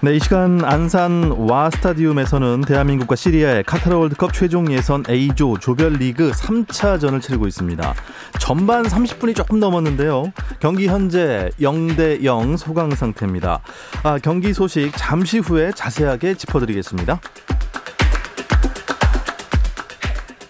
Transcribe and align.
네, 0.00 0.14
이 0.14 0.20
시간 0.20 0.64
안산 0.64 1.32
와 1.50 1.70
스타디움에서는 1.70 2.60
대한민국과 2.60 3.16
시리아의 3.16 3.64
카타르 3.64 3.96
월드컵 3.96 4.32
최종 4.32 4.70
예선 4.70 5.02
A조 5.08 5.58
조별 5.58 5.94
리그 5.94 6.30
3차전을 6.30 7.20
치르고 7.20 7.48
있습니다. 7.48 7.94
전반 8.38 8.84
30분이 8.84 9.34
조금 9.34 9.58
넘었는데요. 9.58 10.32
경기 10.60 10.86
현재 10.86 11.50
0대 11.60 12.22
0 12.22 12.56
소강 12.56 12.94
상태입니다. 12.94 13.60
아, 14.04 14.18
경기 14.22 14.52
소식 14.52 14.92
잠시 14.96 15.40
후에 15.40 15.72
자세하게 15.72 16.34
짚어드리겠습니다. 16.34 17.20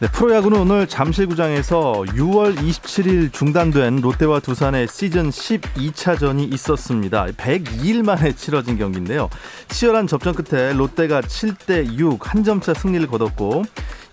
네, 0.01 0.07
프로야구는 0.13 0.61
오늘 0.61 0.87
잠실구장에서 0.87 2.05
6월 2.07 2.57
27일 2.57 3.33
중단된 3.33 3.97
롯데와 3.97 4.39
두산의 4.39 4.87
시즌 4.87 5.31
12차전이 5.31 6.55
있었습니다. 6.55 7.27
102일 7.27 8.05
만에 8.05 8.31
치러진 8.31 8.79
경기인데요. 8.79 9.29
치열한 9.67 10.07
접전 10.07 10.35
끝에 10.35 10.73
롯데가 10.73 11.21
7대 11.21 11.99
6 11.99 12.33
한 12.33 12.45
점차 12.45 12.75
승리를 12.75 13.09
거뒀고 13.09 13.65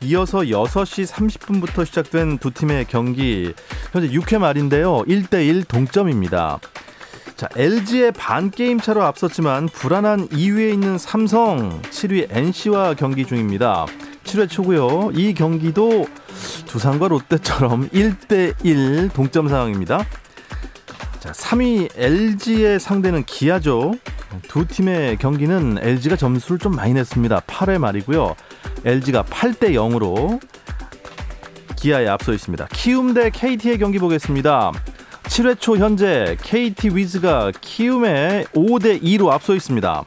이어서 0.02 0.40
6시 0.40 1.06
30분부터 1.06 1.86
시작된 1.86 2.40
두 2.40 2.50
팀의 2.50 2.86
경기 2.86 3.54
현재 3.92 4.10
6회 4.10 4.40
말인데요. 4.40 5.04
1대 5.04 5.48
1 5.48 5.66
동점입니다. 5.66 6.60
자, 7.36 7.48
LG의 7.56 8.12
반 8.14 8.50
게임 8.50 8.80
차로 8.80 9.04
앞섰지만 9.04 9.68
불안한 9.68 10.30
2위에 10.30 10.74
있는 10.74 10.98
삼성 10.98 11.80
7위 11.84 12.26
NC와 12.32 12.96
경기 12.96 13.24
중입니다. 13.24 13.86
7회 14.26 14.50
초고요. 14.50 15.12
이 15.14 15.34
경기도 15.34 16.08
두산과 16.66 17.08
롯데처럼 17.08 17.90
1대1 17.90 19.14
동점 19.14 19.48
상황입니다. 19.48 20.06
자, 21.20 21.32
3위 21.32 21.90
LG의 21.96 22.80
상대는 22.80 23.24
기아죠. 23.24 23.94
두 24.48 24.68
팀의 24.68 25.18
경기는 25.18 25.78
LG가 25.82 26.18
점수를 26.18 26.60
좀 26.60 26.76
많이 26.76 26.94
냈습니다. 26.94 27.42
8회 27.42 27.78
말이고요. 27.78 28.36
LG가 28.84 29.24
8대 29.24 29.72
0으로 29.72 30.40
기아에 31.78 32.08
앞서 32.08 32.34
있습니다. 32.34 32.68
키움 32.72 33.14
대 33.14 33.30
KT의 33.30 33.78
경기 33.78 34.00
보겠습니다. 34.00 34.72
7회 35.24 35.60
초 35.60 35.78
현재 35.78 36.38
KT 36.42 36.90
위즈가 36.96 37.52
키움에 37.62 38.46
5대 38.54 39.02
2로 39.02 39.30
앞서 39.30 39.56
있습니다. 39.56 40.04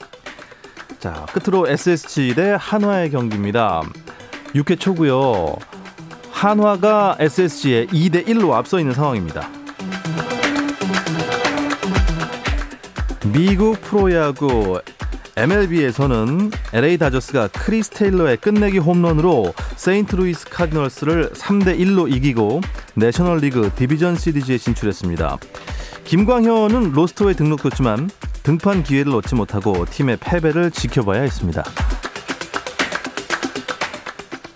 자, 0.98 1.26
끝으로 1.32 1.68
SSG 1.68 2.34
대 2.34 2.56
한화의 2.58 3.10
경기입니다. 3.10 3.82
6회 4.54 4.78
초고요. 4.78 5.56
한화가 6.30 7.16
SSG에 7.18 7.86
2대 7.86 8.26
1로 8.26 8.52
앞서 8.52 8.78
있는 8.78 8.94
상황입니다. 8.94 9.48
미국 13.32 13.80
프로야구 13.82 14.80
MLB에서는 15.36 16.50
LA 16.72 16.98
다저스가 16.98 17.48
크리스 17.48 17.90
테일러의 17.90 18.38
끝내기 18.38 18.78
홈런으로 18.78 19.52
세인트루이스 19.76 20.48
카디널스를 20.48 21.30
3대 21.30 21.78
1로 21.78 22.12
이기고 22.12 22.60
내셔널리그 22.94 23.70
디비전 23.76 24.16
시리즈에 24.16 24.58
진출했습니다. 24.58 25.38
김광현은 26.04 26.92
로스터에 26.92 27.34
등록됐지만 27.34 28.10
등판 28.42 28.82
기회를 28.82 29.14
얻지 29.14 29.34
못하고 29.34 29.84
팀의 29.84 30.16
패배를 30.16 30.70
지켜봐야 30.70 31.20
했습니다. 31.22 31.62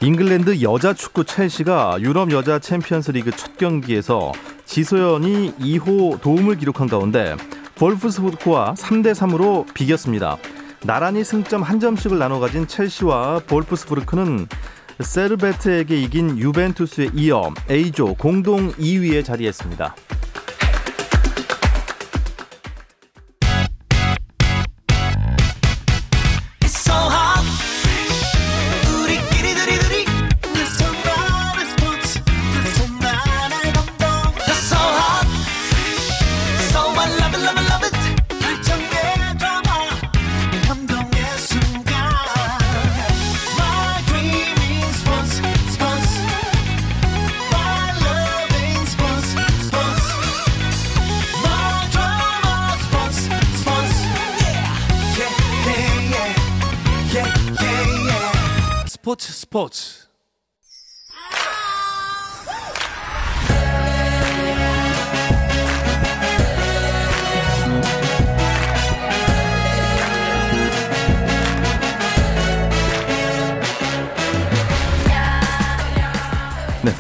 잉글랜드 0.03 0.63
여자 0.63 0.95
축구 0.95 1.23
첼시가 1.23 1.99
유럽 2.01 2.33
여자 2.33 2.59
챔피언스 2.59 3.13
리그 3.13 3.31
첫 3.31 3.57
경기에서 3.57 4.33
지소연이 4.65 5.53
2호 5.61 6.21
도움을 6.21 6.57
기록한 6.57 6.89
가운데 6.89 7.37
볼프스부르크와 7.77 8.75
3대 8.75 9.13
3으로 9.13 9.73
비겼습니다. 9.73 10.39
나란히 10.83 11.23
승점 11.23 11.63
한 11.63 11.79
점씩을 11.79 12.19
나눠 12.19 12.41
가진 12.41 12.67
첼시와 12.67 13.43
볼프스부르크는 13.47 14.49
세르베트에게 14.99 15.97
이긴 16.01 16.37
유벤투스에 16.37 17.11
이어 17.15 17.55
A조 17.71 18.15
공동 18.15 18.73
2위에 18.73 19.25
자리했습니다. 19.25 19.95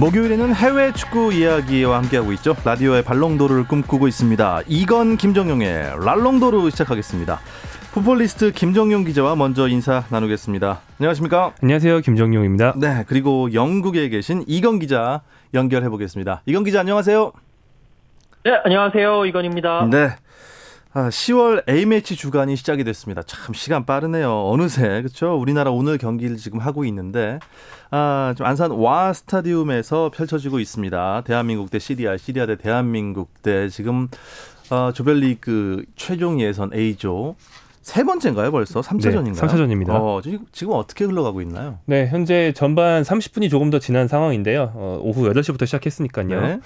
목요일에는 0.01 0.55
해외 0.55 0.93
축구 0.93 1.33
이야기와 1.33 1.99
함께하고 1.99 2.33
있죠. 2.33 2.57
라디오의 2.65 3.05
발롱도르를 3.05 3.69
꿈꾸고 3.69 4.09
있습니다. 4.09 4.63
이건 4.67 5.17
김정용의 5.17 5.93
랄롱도르 6.05 6.71
시작하겠습니다. 6.71 7.41
풋볼리스트 7.93 8.53
김정용 8.53 9.05
기자와 9.05 9.37
먼저 9.37 9.69
인사 9.69 10.05
나누겠습니다. 10.09 10.81
안녕하십니까? 10.99 11.53
안녕하세요. 11.63 12.01
김정용입니다. 12.01 12.75
네, 12.79 13.05
그리고 13.07 13.53
영국에 13.53 14.09
계신 14.09 14.43
이건 14.47 14.79
기자 14.79 15.21
연결해 15.55 15.89
보겠습니다. 15.91 16.43
이건 16.47 16.65
기자 16.65 16.81
안녕하세요. 16.81 17.33
네, 18.45 18.51
안녕하세요. 18.65 19.27
이건입니다. 19.27 19.89
네. 19.91 20.09
아, 20.95 21.09
10월 21.09 21.67
A매치 21.69 22.17
주간이 22.17 22.55
시작이 22.55 22.85
됐습니다. 22.85 23.23
참 23.23 23.55
시간 23.55 23.87
빠르네요. 23.87 24.31
어느새 24.49 24.87
그렇죠? 25.01 25.35
우리나라 25.41 25.71
오늘 25.71 25.97
경기를 25.97 26.37
지금 26.37 26.59
하고 26.59 26.85
있는데 26.85 27.39
아, 27.91 28.35
좀 28.37 28.47
안산 28.47 28.73
와 28.73 29.15
스타디움에서 29.15 30.11
펼쳐지고 30.15 30.61
있습니다. 30.61 31.23
대한민국 31.25 31.71
대 31.71 31.79
시리아, 31.79 32.19
시리아 32.19 32.45
대 32.45 32.57
대한민국 32.57 33.43
대 33.43 33.71
지금 33.71 34.09
어, 34.71 34.93
조별리그 34.93 35.87
최종 35.97 36.41
예선 36.43 36.71
A조 36.75 37.37
세 37.81 38.05
번째인가요, 38.05 38.53
벌써? 38.53 38.81
3차전인가요? 38.81 39.25
네, 39.25 39.33
3차전입니다. 39.33 39.89
어, 39.91 40.21
지금 40.53 40.75
어떻게 40.75 41.05
흘러가고 41.05 41.41
있나요? 41.41 41.79
네, 41.87 42.07
현재 42.07 42.53
전반 42.55 43.03
30분이 43.03 43.51
조금 43.51 43.71
더 43.71 43.81
지난 43.81 44.07
상황인데요. 44.07 44.73
어, 44.75 45.01
오후 45.03 45.23
8시부터 45.33 45.67
시작했으니까요. 45.67 46.41
네. 46.41 46.61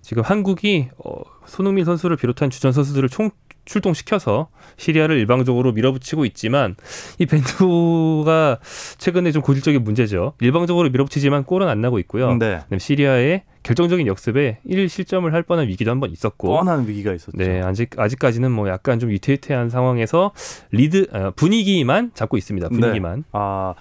지금 0.00 0.22
한국이 0.22 0.90
어, 1.04 1.22
손흥민 1.46 1.84
선수를 1.84 2.16
비롯한 2.16 2.50
주전 2.50 2.72
선수들을 2.72 3.08
총 3.08 3.30
출동시켜서 3.70 4.48
시리아를 4.76 5.16
일방적으로 5.18 5.70
밀어붙이고 5.72 6.24
있지만 6.24 6.74
이 7.20 7.26
벤투호가 7.26 8.58
최근에 8.98 9.30
좀 9.30 9.42
고질적인 9.42 9.84
문제죠. 9.84 10.32
일방적으로 10.40 10.90
밀어붙이지만 10.90 11.44
골은 11.44 11.68
안 11.68 11.80
나고 11.80 12.00
있고요. 12.00 12.34
네. 12.36 12.60
시리아의 12.76 13.44
결정적인 13.62 14.08
역습에 14.08 14.58
1 14.64 14.88
실점을 14.88 15.32
할 15.32 15.42
뻔한 15.44 15.68
위기도 15.68 15.90
한 15.90 16.00
번 16.00 16.10
있었고 16.10 16.48
뻔한 16.48 16.88
위기가 16.88 17.12
있었죠. 17.12 17.36
네, 17.36 17.60
아직 17.62 17.90
아직까지는 17.98 18.50
뭐 18.50 18.68
약간 18.68 18.98
좀 18.98 19.10
위태위태한 19.10 19.68
상황에서 19.70 20.32
리드 20.72 21.08
아, 21.12 21.30
분위기만 21.36 22.10
잡고 22.14 22.38
있습니다. 22.38 22.70
분위기만. 22.70 23.16
네. 23.18 23.22
아 23.32 23.74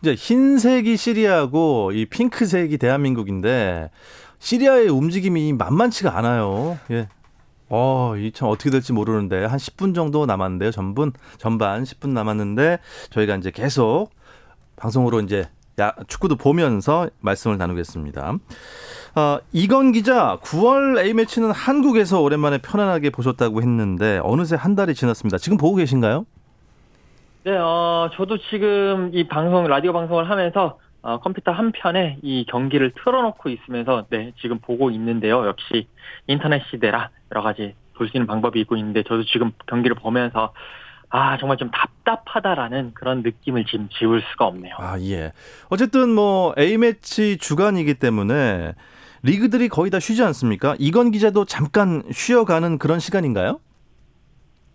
이제 0.00 0.14
흰색이 0.14 0.96
시리아고 0.96 1.92
이 1.92 2.06
핑크색이 2.06 2.78
대한민국인데 2.78 3.90
시리아의 4.38 4.88
움직임이 4.88 5.52
만만치가 5.52 6.16
않아요. 6.16 6.78
예. 6.90 7.08
어, 7.70 8.14
이 8.16 8.30
참 8.32 8.48
어떻게 8.48 8.70
될지 8.70 8.92
모르는데 8.92 9.44
한 9.44 9.56
10분 9.58 9.94
정도 9.94 10.26
남았는데요. 10.26 10.70
전분 10.72 11.12
전반 11.38 11.84
10분 11.84 12.10
남았는데 12.10 12.78
저희가 13.10 13.36
이제 13.36 13.50
계속 13.50 14.10
방송으로 14.76 15.20
이제 15.20 15.48
야, 15.80 15.92
축구도 16.08 16.36
보면서 16.36 17.08
말씀을 17.20 17.56
나누겠습니다. 17.56 18.34
어, 19.16 19.38
이건 19.52 19.92
기자, 19.92 20.38
9월 20.42 20.98
A매치는 20.98 21.50
한국에서 21.52 22.20
오랜만에 22.20 22.58
편안하게 22.58 23.10
보셨다고 23.10 23.62
했는데 23.62 24.20
어느새 24.22 24.56
한 24.56 24.74
달이 24.74 24.94
지났습니다. 24.94 25.38
지금 25.38 25.56
보고 25.56 25.76
계신가요? 25.76 26.26
네, 27.44 27.56
어, 27.56 28.10
저도 28.14 28.36
지금 28.50 29.10
이 29.14 29.26
방송, 29.26 29.64
라디오 29.66 29.92
방송을 29.92 30.28
하면서 30.28 30.78
어, 31.02 31.18
컴퓨터 31.20 31.50
한 31.52 31.72
편에 31.72 32.18
이 32.22 32.44
경기를 32.46 32.92
틀어놓고 33.02 33.48
있으면서 33.48 34.04
네, 34.10 34.32
지금 34.42 34.58
보고 34.58 34.90
있는데요. 34.90 35.46
역시 35.46 35.88
인터넷 36.26 36.62
시대라 36.70 37.08
여러 37.32 37.42
가지 37.42 37.74
볼 37.94 38.08
수 38.08 38.16
있는 38.16 38.26
방법이 38.26 38.58
있고 38.60 38.76
있는데 38.76 39.02
저도 39.02 39.24
지금 39.24 39.52
경기를 39.66 39.94
보면서 39.94 40.52
아, 41.10 41.36
정말 41.38 41.58
좀 41.58 41.70
답답하다라는 41.70 42.92
그런 42.94 43.22
느낌을 43.22 43.64
지금 43.66 43.88
지울 43.90 44.22
수가 44.30 44.46
없네요. 44.46 44.74
아, 44.78 44.98
예. 45.00 45.32
어쨌든 45.68 46.08
뭐 46.14 46.54
A매치 46.56 47.36
주간이기 47.36 47.94
때문에 47.94 48.74
리그들이 49.22 49.68
거의 49.68 49.90
다 49.90 50.00
쉬지 50.00 50.22
않습니까? 50.22 50.76
이건 50.78 51.10
기자도 51.10 51.44
잠깐 51.44 52.02
쉬어가는 52.10 52.78
그런 52.78 53.00
시간인가요? 53.00 53.60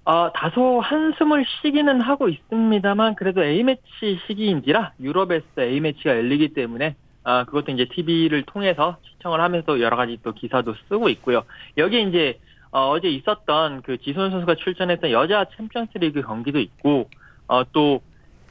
어, 0.03 0.31
다소 0.35 0.81
한숨을 0.81 1.45
쉬기는 1.47 1.99
하고 2.01 2.29
있습니다만 2.29 3.15
그래도 3.15 3.43
A매치 3.43 4.19
시기인지라 4.27 4.91
유럽에서 5.01 5.45
A매치가 5.57 6.11
열리기 6.11 6.53
때문에 6.53 6.95
아, 7.25 7.43
그것도 7.43 7.71
이제 7.71 7.85
TV를 7.85 8.43
통해서 8.43 8.97
시청을 9.03 9.41
하면서 9.41 9.79
여러 9.81 9.97
가지 9.97 10.17
또 10.23 10.31
기사도 10.31 10.75
쓰고 10.87 11.09
있고요. 11.09 11.43
여기 11.77 12.01
이제 12.03 12.39
어, 12.71 12.89
어제 12.89 13.09
있었던 13.09 13.81
그 13.81 13.97
지소연 13.97 14.31
선수가 14.31 14.55
출전했던 14.55 15.11
여자 15.11 15.45
챔피언스 15.57 15.97
리그 15.97 16.21
경기도 16.21 16.59
있고, 16.59 17.09
어, 17.47 17.63
또 17.71 18.01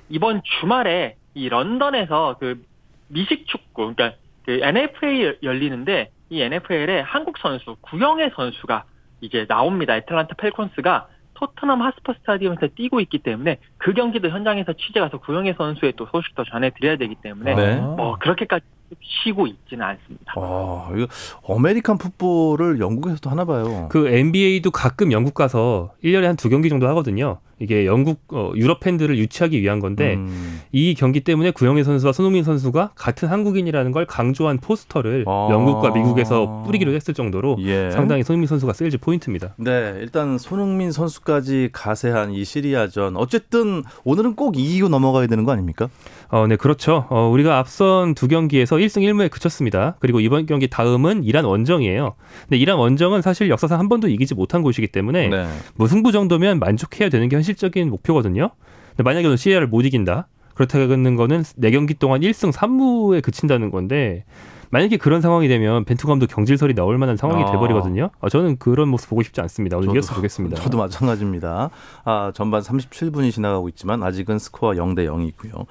이번 0.08 0.42
주말에 0.42 1.16
이 1.34 1.48
런던에서 1.48 2.36
그 2.40 2.64
미식 3.08 3.46
축구, 3.46 3.94
그러니까 3.94 4.14
그 4.44 4.60
NFL 4.62 5.38
열리는데 5.42 6.10
이 6.30 6.40
NFL에 6.40 7.00
한국 7.00 7.38
선수, 7.38 7.76
구영회 7.80 8.30
선수가 8.34 8.84
이제 9.20 9.46
나옵니다. 9.46 9.96
애틀란타 9.96 10.34
팰컨스가 10.36 11.06
토트넘 11.34 11.82
핫스퍼 11.82 12.14
스타디움에서 12.20 12.68
뛰고 12.76 13.00
있기 13.00 13.18
때문에 13.18 13.58
그 13.78 13.92
경기도 13.92 14.28
현장에서 14.28 14.72
취재 14.74 15.00
가서 15.00 15.18
구영회 15.18 15.54
선수의 15.56 15.94
또 15.96 16.06
소식도 16.10 16.44
전해드려야 16.44 16.96
되기 16.96 17.14
때문에 17.16 17.54
네. 17.54 17.76
뭐 17.76 18.16
그렇게까지 18.18 18.64
쉬고 19.02 19.46
있지는 19.46 19.84
않습니다. 19.86 20.34
어, 20.36 20.90
이거 20.96 21.06
아메리칸 21.52 21.98
풋볼을 21.98 22.78
영국에서도 22.78 23.28
하나 23.28 23.44
봐요. 23.44 23.88
그 23.90 24.06
NBA도 24.08 24.70
가끔 24.70 25.10
영국 25.10 25.34
가서 25.34 25.92
1년에 26.04 26.24
한 26.24 26.36
두 26.36 26.48
경기 26.48 26.68
정도 26.68 26.86
하거든요. 26.88 27.38
이게 27.64 27.86
영국 27.86 28.20
어, 28.32 28.52
유럽 28.54 28.80
팬들을 28.80 29.16
유치하기 29.18 29.60
위한 29.60 29.80
건데 29.80 30.14
음. 30.14 30.60
이 30.70 30.94
경기 30.94 31.20
때문에 31.20 31.50
구영회 31.50 31.82
선수와 31.82 32.12
손흥민 32.12 32.44
선수가 32.44 32.92
같은 32.94 33.28
한국인이라는 33.28 33.90
걸 33.90 34.06
강조한 34.06 34.58
포스터를 34.58 35.24
아. 35.26 35.48
영국과 35.50 35.90
미국에서 35.90 36.62
뿌리기로 36.66 36.92
했을 36.92 37.14
정도로 37.14 37.56
예. 37.60 37.90
상당히 37.90 38.22
손흥민 38.22 38.46
선수가 38.46 38.74
세일즈 38.74 38.98
포인트입니다. 38.98 39.54
네, 39.56 39.94
일단 40.00 40.38
손흥민 40.38 40.92
선수까지 40.92 41.70
가세한 41.72 42.32
이 42.32 42.44
시리아전. 42.44 43.16
어쨌든 43.16 43.82
오늘은 44.04 44.34
꼭 44.36 44.58
이기고 44.58 44.88
넘어가야 44.88 45.26
되는 45.26 45.44
거 45.44 45.52
아닙니까? 45.52 45.88
어, 46.28 46.46
네, 46.46 46.56
그렇죠. 46.56 47.06
어, 47.10 47.28
우리가 47.28 47.58
앞선 47.58 48.14
두 48.14 48.28
경기에서 48.28 48.76
1승 48.76 49.02
1무에 49.02 49.30
그쳤습니다. 49.30 49.96
그리고 50.00 50.20
이번 50.20 50.46
경기 50.46 50.68
다음은 50.68 51.24
이란 51.24 51.44
원정이에요. 51.44 52.14
근데 52.42 52.56
이란 52.56 52.76
원정은 52.76 53.22
사실 53.22 53.48
역사상 53.48 53.78
한 53.78 53.88
번도 53.88 54.08
이기지 54.08 54.34
못한 54.34 54.62
곳이기 54.62 54.88
때문에 54.88 55.28
네. 55.28 55.46
무승부 55.76 56.12
정도면 56.12 56.58
만족해야 56.58 57.08
되는 57.08 57.28
게 57.28 57.36
현실 57.36 57.53
적인 57.54 57.90
목표거든요. 57.90 58.50
근데 58.90 59.02
만약에 59.02 59.26
오늘 59.26 59.38
시리아를 59.38 59.66
못 59.66 59.82
이긴다. 59.82 60.28
그렇다는 60.54 61.16
거는 61.16 61.42
4경기 61.42 61.98
동안 61.98 62.20
1승 62.20 62.52
3무에 62.52 63.22
그친다는 63.22 63.70
건데 63.70 64.24
만약에 64.70 64.96
그런 64.96 65.20
상황이 65.20 65.46
되면 65.46 65.84
벤투 65.84 66.06
감독 66.08 66.26
경질설이 66.26 66.74
나올 66.74 66.98
만한 66.98 67.16
상황이 67.16 67.44
아. 67.44 67.52
돼버리거든요. 67.52 68.10
어, 68.20 68.28
저는 68.28 68.56
그런 68.56 68.88
모습 68.88 69.08
보고 69.10 69.22
싶지 69.22 69.40
않습니다. 69.40 69.76
오늘 69.76 69.90
이겼으면 69.90 70.16
좋겠습니다. 70.16 70.56
저도 70.56 70.78
마찬가지입니다. 70.78 71.70
아, 72.04 72.32
전반 72.34 72.60
37분이 72.60 73.30
지나가고 73.30 73.68
있지만 73.68 74.02
아직은 74.02 74.40
스코어 74.40 74.72
0대 74.72 75.06
0이고요. 75.06 75.66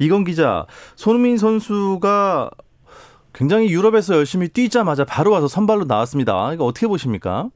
이건 0.00 0.24
기자, 0.24 0.66
손흥민 0.96 1.38
선수가 1.38 2.50
굉장히 3.32 3.70
유럽에서 3.70 4.16
열심히 4.16 4.48
뛰자마자 4.48 5.06
바로 5.06 5.30
와서 5.30 5.48
선발로 5.48 5.84
나왔습니다. 5.84 6.52
이거 6.52 6.66
어떻게 6.66 6.86
보십니까? 6.86 7.48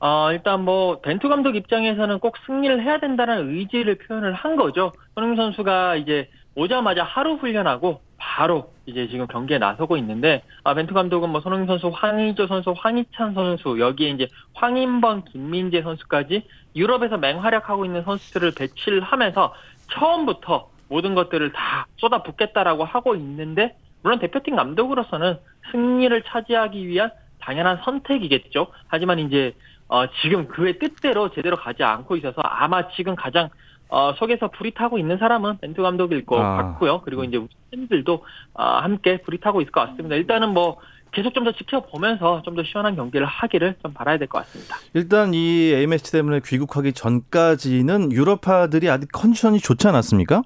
어, 0.00 0.32
일단 0.32 0.64
뭐, 0.64 1.00
벤투 1.02 1.28
감독 1.28 1.56
입장에서는 1.56 2.20
꼭 2.20 2.36
승리를 2.46 2.82
해야 2.82 2.98
된다는 2.98 3.50
의지를 3.50 3.98
표현을 3.98 4.32
한 4.32 4.56
거죠. 4.56 4.92
손흥민 5.14 5.36
선수가 5.36 5.96
이제 5.96 6.30
오자마자 6.54 7.04
하루 7.04 7.34
훈련하고 7.34 8.00
바로 8.16 8.72
이제 8.86 9.08
지금 9.08 9.26
경기에 9.26 9.58
나서고 9.58 9.98
있는데, 9.98 10.42
아, 10.64 10.72
벤투 10.72 10.94
감독은 10.94 11.28
뭐 11.28 11.42
손흥민 11.42 11.66
선수, 11.66 11.88
황의조 11.88 12.46
선수, 12.46 12.72
황희찬 12.74 13.34
선수, 13.34 13.78
여기에 13.78 14.10
이제 14.10 14.28
황인범, 14.54 15.24
김민재 15.24 15.82
선수까지 15.82 16.46
유럽에서 16.74 17.18
맹활약하고 17.18 17.84
있는 17.84 18.02
선수들을 18.02 18.52
배치를 18.56 19.02
하면서 19.02 19.52
처음부터 19.92 20.70
모든 20.88 21.14
것들을 21.14 21.52
다 21.52 21.86
쏟아붓겠다라고 21.98 22.84
하고 22.84 23.14
있는데, 23.16 23.76
물론 24.02 24.18
대표팀 24.18 24.56
감독으로서는 24.56 25.36
승리를 25.72 26.22
차지하기 26.22 26.88
위한 26.88 27.10
당연한 27.38 27.80
선택이겠죠. 27.84 28.68
하지만 28.88 29.18
이제 29.18 29.54
어, 29.92 30.04
지금 30.22 30.46
그의 30.46 30.78
뜻대로 30.78 31.30
제대로 31.32 31.56
가지 31.56 31.82
않고 31.82 32.16
있어서 32.16 32.40
아마 32.42 32.88
지금 32.90 33.16
가장 33.16 33.48
어, 33.88 34.14
속에서 34.16 34.48
불이 34.52 34.72
타고 34.74 34.98
있는 34.98 35.18
사람은 35.18 35.58
벤투 35.58 35.82
감독일 35.82 36.24
것 36.24 36.38
아. 36.40 36.56
같고요. 36.56 37.00
그리고 37.02 37.24
이제 37.24 37.36
우리 37.38 37.48
팬들도 37.72 38.24
어, 38.54 38.62
함께 38.64 39.20
불이 39.22 39.40
타고 39.40 39.60
있을 39.60 39.72
것 39.72 39.80
같습니다. 39.88 40.14
일단은 40.14 40.50
뭐 40.54 40.78
계속 41.12 41.34
좀 41.34 41.42
더 41.42 41.50
지켜보면서 41.50 42.42
좀 42.44 42.54
더 42.54 42.62
시원한 42.62 42.94
경기를 42.94 43.26
하기를 43.26 43.74
좀 43.82 43.92
바라야 43.92 44.16
될 44.16 44.28
것 44.28 44.38
같습니다. 44.44 44.76
일단 44.94 45.34
이 45.34 45.72
A매치 45.74 46.12
때문에 46.12 46.38
귀국하기 46.44 46.92
전까지는 46.92 48.12
유럽파들이 48.12 48.88
아직 48.88 49.08
컨디션이 49.12 49.58
좋지 49.58 49.88
않았습니까? 49.88 50.42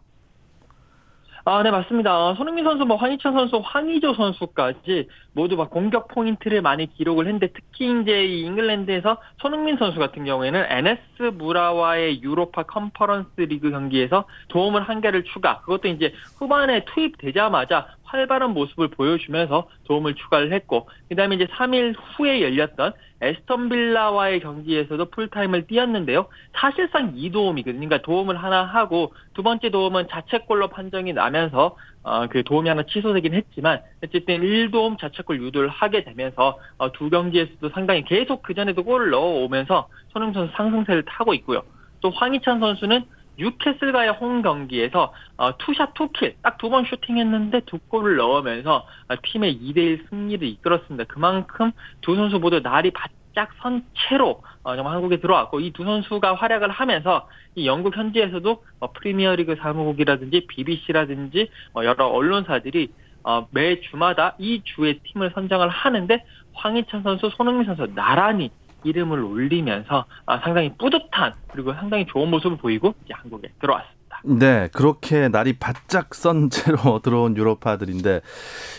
아, 1.46 1.62
네, 1.62 1.70
맞습니다. 1.70 2.18
어, 2.18 2.34
손흥민 2.36 2.64
선수, 2.64 2.86
뭐, 2.86 2.96
황희찬 2.96 3.34
선수, 3.34 3.60
황의조 3.62 4.14
선수까지 4.14 5.08
모두 5.34 5.56
막 5.56 5.68
공격 5.68 6.08
포인트를 6.08 6.62
많이 6.62 6.90
기록을 6.94 7.26
했는데 7.26 7.48
특히 7.48 8.00
이제 8.00 8.24
이 8.24 8.44
잉글랜드에서 8.44 9.18
손흥민 9.42 9.76
선수 9.76 9.98
같은 9.98 10.24
경우에는 10.24 10.64
NS 10.70 11.22
무라와의 11.34 12.22
유로파 12.22 12.62
컨퍼런스 12.62 13.42
리그 13.42 13.70
경기에서 13.70 14.24
도움을 14.48 14.84
한 14.84 15.02
개를 15.02 15.24
추가. 15.24 15.60
그것도 15.60 15.88
이제 15.88 16.14
후반에 16.38 16.86
투입되자마자 16.86 17.88
활발한 18.14 18.54
모습을 18.54 18.88
보여주면서 18.88 19.68
도움을 19.84 20.14
추가를 20.14 20.52
했고, 20.52 20.88
그 21.08 21.16
다음에 21.16 21.34
이제 21.34 21.46
3일 21.46 21.94
후에 21.96 22.42
열렸던 22.42 22.92
에스턴 23.20 23.68
빌라와의 23.68 24.40
경기에서도 24.40 25.04
풀타임을 25.06 25.66
뛰었는데요. 25.66 26.26
사실상 26.52 27.14
2도움이거든요. 27.14 27.64
그러니까 27.64 28.02
도움을 28.02 28.36
하나 28.36 28.64
하고 28.64 29.14
두 29.34 29.42
번째 29.42 29.70
도움은 29.70 30.06
자책골로 30.10 30.68
판정이 30.68 31.12
나면서 31.12 31.76
어, 32.02 32.26
그 32.28 32.44
도움이 32.44 32.68
하나 32.68 32.82
취소되긴 32.82 33.32
했지만 33.34 33.80
어쨌든 34.04 34.40
1도움 34.40 34.98
자책골 34.98 35.40
유도를 35.42 35.68
하게 35.70 36.04
되면서 36.04 36.58
어, 36.76 36.92
두 36.92 37.08
경기에서도 37.08 37.70
상당히 37.70 38.04
계속 38.04 38.42
그 38.42 38.54
전에도 38.54 38.84
골을 38.84 39.10
넣어오면서 39.10 39.88
손흥민 40.12 40.34
선수 40.34 40.52
상승세를 40.56 41.04
타고 41.06 41.32
있고요. 41.34 41.62
또 42.00 42.10
황희찬 42.10 42.60
선수는 42.60 43.06
뉴캐슬과의 43.38 44.12
홈 44.12 44.42
경기에서 44.42 45.12
어, 45.36 45.56
two 45.58 45.74
shot 45.74 45.94
two 45.94 46.12
kill 46.12 46.36
딱 46.42 46.58
두 46.58 46.70
번 46.70 46.84
슈팅했는데 46.84 47.60
두 47.66 47.78
골을 47.88 48.16
넣으면서 48.16 48.86
어, 49.08 49.14
팀의 49.22 49.58
2대1 49.60 50.08
승리를 50.08 50.46
이끌었습니다. 50.46 51.04
그만큼 51.04 51.72
두 52.00 52.16
선수 52.16 52.38
모두 52.38 52.60
날이 52.60 52.90
바짝 52.92 53.50
선 53.60 53.84
채로 53.94 54.42
어, 54.62 54.76
정말 54.76 54.94
한국에 54.94 55.18
들어왔고 55.18 55.60
이 55.60 55.72
두 55.72 55.84
선수가 55.84 56.34
활약을 56.34 56.70
하면서 56.70 57.28
이 57.56 57.66
영국 57.66 57.96
현지에서도 57.96 58.64
어, 58.80 58.92
프리미어리그 58.92 59.56
사무국이라든지 59.56 60.46
BBC라든지 60.48 61.50
어, 61.74 61.84
여러 61.84 62.06
언론사들이 62.06 62.92
어, 63.24 63.46
매 63.50 63.80
주마다 63.80 64.34
이 64.38 64.62
주의 64.64 64.98
팀을 65.00 65.30
선정을 65.34 65.68
하는데 65.68 66.24
황희찬 66.52 67.02
선수, 67.02 67.30
손흥민 67.36 67.64
선수 67.66 67.86
나란히 67.94 68.50
이름을 68.84 69.22
올리면서 69.24 70.04
아, 70.26 70.38
상당히 70.40 70.72
뿌듯한 70.78 71.32
그리고 71.52 71.72
상당히 71.74 72.06
좋은 72.06 72.30
모습을 72.30 72.56
보이고 72.58 72.94
이제 73.04 73.14
한국에 73.14 73.48
들어왔습니다. 73.60 73.94
네, 74.26 74.68
그렇게 74.72 75.28
날이 75.28 75.54
바짝 75.54 76.14
선 76.14 76.48
채로 76.50 77.00
들어온 77.00 77.36
유럽파들인데 77.36 78.20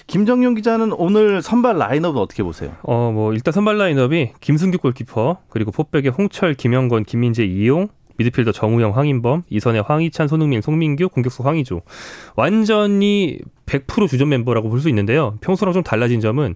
김정용 0.08 0.56
기자는 0.56 0.94
오늘 0.94 1.42
선발 1.42 1.78
라인업은 1.78 2.20
어떻게 2.20 2.42
보세요? 2.42 2.72
어, 2.84 3.12
뭐 3.14 3.34
일단 3.34 3.52
선발 3.52 3.78
라인업이 3.78 4.32
김승규 4.40 4.78
골키퍼, 4.80 5.38
그리고 5.50 5.72
포백의 5.72 6.12
홍철, 6.12 6.56
김영건, 6.56 7.04
김민재, 7.04 7.46
이용, 7.46 7.90
미드필더 8.18 8.54
정우영, 8.54 8.96
황인범, 8.96 9.44
이선의 9.50 9.82
황희찬, 9.84 10.30
손흥민, 10.30 10.62
송민규, 10.62 11.10
공격수 11.10 11.44
황희조. 11.44 11.82
완전히 12.36 13.40
100% 13.66 14.08
주전 14.08 14.30
멤버라고 14.30 14.70
볼 14.70 14.80
수 14.80 14.88
있는데요. 14.90 15.38
평소랑 15.42 15.74
좀 15.74 15.84
달라진 15.84 16.22
점은 16.22 16.56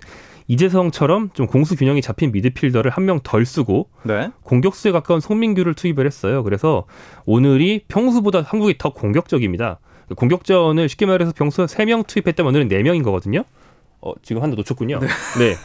이재성처럼 0.49 1.29
좀 1.33 1.45
공수 1.47 1.75
균형이 1.77 2.01
잡힌 2.01 2.31
미드필더를 2.31 2.91
한 2.91 3.05
명 3.05 3.19
덜 3.23 3.45
쓰고 3.45 3.87
네. 4.03 4.29
공격수에 4.43 4.91
가까운 4.91 5.19
송민규를 5.21 5.73
투입을 5.75 6.05
했어요. 6.05 6.43
그래서 6.43 6.85
오늘이 7.25 7.85
평소보다 7.87 8.41
한국이 8.41 8.77
더 8.77 8.93
공격적입니다. 8.93 9.79
공격전을 10.15 10.89
쉽게 10.89 11.05
말해서 11.05 11.31
평소 11.35 11.65
3명 11.65 12.05
투입했다면 12.07 12.49
오늘은 12.49 12.67
4명인 12.69 13.03
거거든요. 13.03 13.43
어, 14.01 14.13
지금 14.21 14.41
하나 14.41 14.55
놓쳤군요. 14.55 14.99
네. 14.99 15.07
네. 15.37 15.55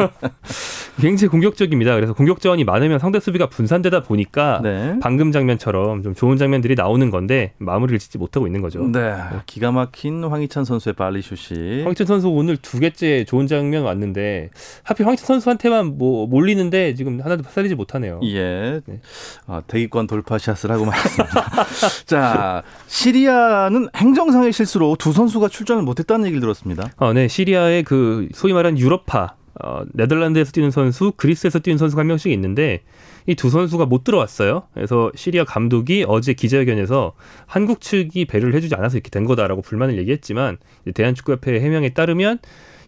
굉장히 1.00 1.28
공격적입니다. 1.28 1.94
그래서 1.94 2.12
공격전이 2.12 2.64
많으면 2.64 2.98
상대 2.98 3.20
수비가 3.20 3.48
분산되다 3.48 4.02
보니까 4.02 4.60
네. 4.62 4.96
방금 5.00 5.30
장면처럼 5.30 6.02
좀 6.02 6.14
좋은 6.14 6.36
장면들이 6.36 6.74
나오는 6.74 7.10
건데 7.10 7.52
마무리를 7.58 7.98
짓지 8.00 8.18
못하고 8.18 8.46
있는 8.46 8.60
거죠. 8.60 8.82
네. 8.90 9.14
기가 9.46 9.70
막힌 9.70 10.24
황희찬 10.24 10.64
선수의 10.64 10.94
발리슛이. 10.94 11.82
황희찬 11.82 12.06
선수 12.08 12.28
오늘 12.28 12.56
두 12.56 12.80
개째 12.80 13.24
좋은 13.24 13.46
장면 13.46 13.84
왔는데 13.84 14.50
하필 14.82 15.06
황희찬 15.06 15.24
선수한테만 15.26 15.96
뭐 15.96 16.26
몰리는데 16.26 16.94
지금 16.94 17.20
하나도 17.20 17.44
살리지 17.48 17.76
못하네요. 17.76 18.20
예. 18.24 18.80
네. 18.84 19.00
아, 19.46 19.62
대기권 19.66 20.08
돌파샷을 20.08 20.72
하고 20.72 20.86
말았습니다. 20.86 21.66
자, 22.06 22.62
시리아는 22.88 23.88
행정상의 23.94 24.52
실수로 24.52 24.96
두 24.98 25.12
선수가 25.12 25.48
출전을 25.48 25.82
못했다는 25.82 26.26
얘기를 26.26 26.40
들었습니다. 26.40 26.90
아, 26.96 27.12
네. 27.12 27.28
시 27.28 27.43
리아의 27.44 27.82
그 27.84 28.28
소위 28.34 28.52
말하는 28.52 28.78
유럽파 28.78 29.36
어, 29.62 29.84
네덜란드에서 29.92 30.50
뛰는 30.52 30.70
선수, 30.72 31.12
그리스에서 31.16 31.60
뛰는 31.60 31.78
선수가 31.78 32.00
한 32.00 32.06
명씩 32.08 32.32
있는데 32.32 32.82
이 33.26 33.34
두 33.36 33.48
선수가 33.50 33.86
못 33.86 34.04
들어왔어요. 34.04 34.64
그래서 34.74 35.10
시리아 35.14 35.44
감독이 35.44 36.04
어제 36.06 36.34
기자회견에서 36.34 37.14
한국 37.46 37.80
측이 37.80 38.26
배려를 38.26 38.54
해주지 38.54 38.74
않아서 38.74 38.96
이렇게 38.98 39.10
된 39.10 39.24
거다라고 39.24 39.62
불만을 39.62 39.96
얘기했지만 39.98 40.58
대한축구협회 40.92 41.60
해명에 41.60 41.90
따르면 41.90 42.38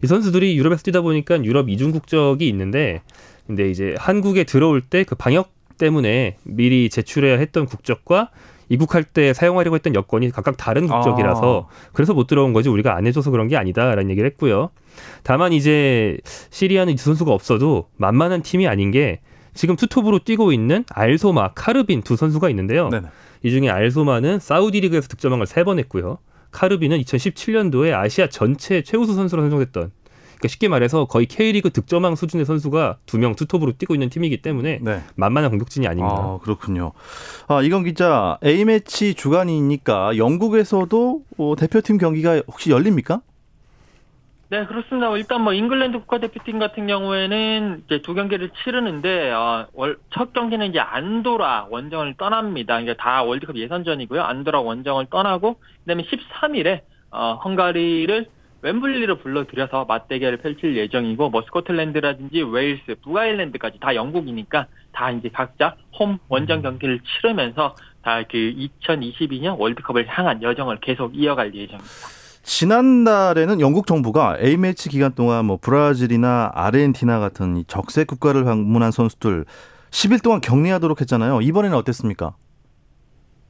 이 0.04 0.06
선수들이 0.06 0.58
유럽에서 0.58 0.82
뛰다 0.82 1.00
보니까 1.00 1.42
유럽 1.44 1.70
이중 1.70 1.90
국적이 1.90 2.48
있는데 2.48 3.00
근데 3.46 3.70
이제 3.70 3.94
한국에 3.98 4.44
들어올 4.44 4.82
때 4.82 5.04
그 5.04 5.14
방역 5.14 5.54
때문에 5.78 6.36
미리 6.42 6.90
제출해야 6.90 7.38
했던 7.38 7.64
국적과 7.66 8.30
입국할 8.68 9.04
때 9.04 9.32
사용하려고 9.32 9.76
했던 9.76 9.94
여권이 9.94 10.30
각각 10.30 10.56
다른 10.56 10.86
국적이라서 10.88 11.68
아. 11.70 11.90
그래서 11.92 12.14
못 12.14 12.26
들어온 12.26 12.52
거지 12.52 12.68
우리가 12.68 12.96
안 12.96 13.06
해줘서 13.06 13.30
그런 13.30 13.48
게 13.48 13.56
아니다라는 13.56 14.10
얘기를 14.10 14.28
했고요. 14.30 14.70
다만 15.22 15.52
이제 15.52 16.18
시리아는 16.50 16.94
이 16.94 16.96
선수가 16.96 17.32
없어도 17.32 17.88
만만한 17.96 18.42
팀이 18.42 18.66
아닌 18.66 18.90
게 18.90 19.20
지금 19.54 19.76
투톱으로 19.76 20.18
뛰고 20.20 20.52
있는 20.52 20.84
알소마, 20.90 21.52
카르빈 21.54 22.02
두 22.02 22.16
선수가 22.16 22.50
있는데요. 22.50 22.88
네네. 22.90 23.06
이 23.42 23.50
중에 23.50 23.70
알소마는 23.70 24.38
사우디 24.40 24.80
리그에서 24.80 25.08
득점왕을 25.08 25.46
세 25.46 25.62
번 25.64 25.78
했고요. 25.78 26.18
카르빈은 26.50 26.98
2017년도에 27.00 27.92
아시아 27.94 28.28
전체 28.28 28.82
최우수 28.82 29.14
선수로 29.14 29.42
선정됐던 29.42 29.90
그러니까 30.36 30.48
쉽게 30.48 30.68
말해서 30.68 31.06
거의 31.06 31.26
K리그 31.26 31.70
득점왕 31.70 32.14
수준의 32.14 32.44
선수가 32.46 32.98
두 33.06 33.16
명 33.18 33.34
투톱으로 33.34 33.72
뛰고 33.72 33.94
있는 33.94 34.10
팀이기 34.10 34.42
때문에 34.42 34.78
네. 34.82 35.02
만만한 35.14 35.50
공격진이 35.50 35.86
아닙니다. 35.88 36.16
아, 36.16 36.38
그렇군요. 36.42 36.92
아, 37.48 37.62
이건 37.62 37.84
기자 37.84 38.38
A매치 38.44 39.14
주간이니까 39.14 40.16
영국에서도 40.18 41.22
어, 41.38 41.54
대표팀 41.58 41.96
경기가 41.98 42.42
혹시 42.46 42.70
열립니까? 42.70 43.20
네, 44.48 44.64
그렇습니다. 44.66 45.10
일단 45.16 45.40
뭐 45.42 45.52
잉글랜드 45.54 45.98
국가대표팀 46.00 46.60
같은 46.60 46.86
경우에는 46.86 47.82
이제 47.86 48.00
두 48.02 48.14
경기를 48.14 48.50
치르는데 48.62 49.32
어, 49.32 49.66
월, 49.72 49.96
첫 50.10 50.32
경기는 50.32 50.64
이제 50.68 50.78
안도라 50.78 51.66
원정을 51.70 52.14
떠납니다. 52.16 52.78
이게 52.80 52.94
다 52.94 53.22
월드컵 53.24 53.56
예선전이고요. 53.56 54.22
안도라 54.22 54.60
원정을 54.60 55.06
떠나고 55.10 55.56
그다음에 55.80 56.04
13일에 56.04 56.82
어, 57.10 57.40
헝가리를 57.44 58.26
웸블리를 58.66 59.18
불러들여서 59.18 59.84
맞대결을 59.84 60.38
펼칠 60.38 60.76
예정이고 60.76 61.30
뭐 61.30 61.42
스코틀랜드라든지 61.42 62.42
웨일스, 62.42 62.96
북아일랜드까지 63.02 63.78
다 63.80 63.94
영국이니까 63.94 64.66
다 64.92 65.10
이제 65.12 65.28
각자 65.32 65.76
홈 65.98 66.18
원정 66.28 66.62
경기를 66.62 67.00
치르면서 67.00 67.76
다 68.02 68.24
그 68.30 68.36
2022년 68.36 69.58
월드컵을 69.58 70.06
향한 70.08 70.42
여정을 70.42 70.78
계속 70.80 71.16
이어갈 71.16 71.48
예정입니다. 71.54 71.90
지난달에는 72.42 73.60
영국 73.60 73.86
정부가 73.86 74.36
A매치 74.40 74.88
기간 74.88 75.12
동안 75.12 75.44
뭐 75.44 75.58
브라질이나 75.60 76.52
아르헨티나 76.54 77.18
같은 77.18 77.64
적색 77.66 78.06
국가를 78.06 78.44
방문한 78.44 78.92
선수들 78.92 79.44
10일 79.90 80.22
동안 80.22 80.40
격리하도록 80.40 81.00
했잖아요. 81.00 81.40
이번에는 81.40 81.76
어땠습니까? 81.76 82.36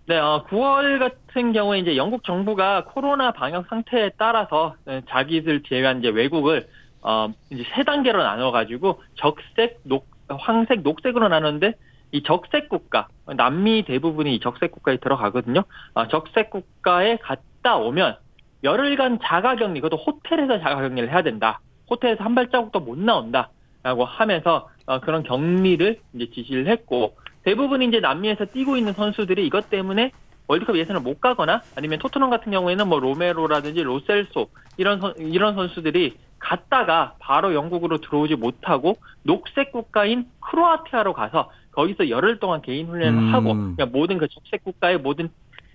네, 0.08 0.16
어, 0.18 0.44
9월 0.48 1.00
같은 1.00 1.52
경우에 1.52 1.80
이제 1.80 1.96
영국 1.96 2.22
정부가 2.22 2.84
코로나 2.84 3.32
방역 3.32 3.66
상태에 3.66 4.10
따라서 4.16 4.76
네, 4.84 5.02
자기들 5.08 5.64
제외한 5.64 5.98
이제 5.98 6.08
외국을 6.08 6.68
어, 7.02 7.32
이제 7.50 7.64
세 7.74 7.82
단계로 7.82 8.22
나눠가지고 8.22 9.02
적색, 9.16 9.80
녹, 9.82 10.06
황색, 10.28 10.82
녹색으로 10.82 11.26
나눴는데 11.26 11.72
이 12.12 12.22
적색 12.22 12.68
국가, 12.68 13.08
남미 13.26 13.84
대부분이 13.84 14.36
이 14.36 14.38
적색 14.38 14.70
국가에 14.70 14.98
들어가거든요. 14.98 15.64
어, 15.94 16.06
적색 16.06 16.50
국가에 16.50 17.16
갔다 17.16 17.76
오면 17.76 18.16
열흘간 18.62 19.18
자가격리, 19.24 19.80
그것도 19.80 20.00
호텔에서 20.00 20.60
자가격리를 20.60 21.10
해야 21.10 21.22
된다. 21.22 21.58
호텔에서 21.90 22.22
한 22.22 22.36
발자국도 22.36 22.78
못 22.78 22.96
나온다 22.96 23.50
라고 23.82 24.04
하면서 24.04 24.68
어, 24.86 25.00
그런 25.00 25.24
격리를 25.24 25.98
이제 26.14 26.30
지시를 26.32 26.68
했고 26.68 27.16
대부분 27.46 27.80
이제 27.80 28.00
남미에서 28.00 28.46
뛰고 28.46 28.76
있는 28.76 28.92
선수들이 28.92 29.46
이것 29.46 29.70
때문에 29.70 30.10
월드컵 30.48 30.76
예선을 30.76 31.00
못 31.00 31.20
가거나 31.20 31.62
아니면 31.76 32.00
토트넘 32.00 32.28
같은 32.28 32.50
경우에는 32.50 32.88
뭐 32.88 32.98
로메로라든지 32.98 33.84
로셀소 33.84 34.48
이런 34.76 35.00
선, 35.00 35.14
이런 35.16 35.54
선수들이 35.54 36.16
갔다가 36.40 37.14
바로 37.20 37.54
영국으로 37.54 37.98
들어오지 37.98 38.34
못하고 38.34 38.96
녹색 39.22 39.70
국가인 39.70 40.26
크로아티아로 40.40 41.12
가서 41.12 41.52
거기서 41.70 42.10
열흘 42.10 42.40
동안 42.40 42.62
개인 42.62 42.88
훈련을 42.88 43.16
음. 43.16 43.32
하고 43.32 43.54
그러니까 43.54 43.86
모든 43.86 44.18
그 44.18 44.26
적색 44.26 44.64
국가의 44.64 44.98
모든 44.98 45.28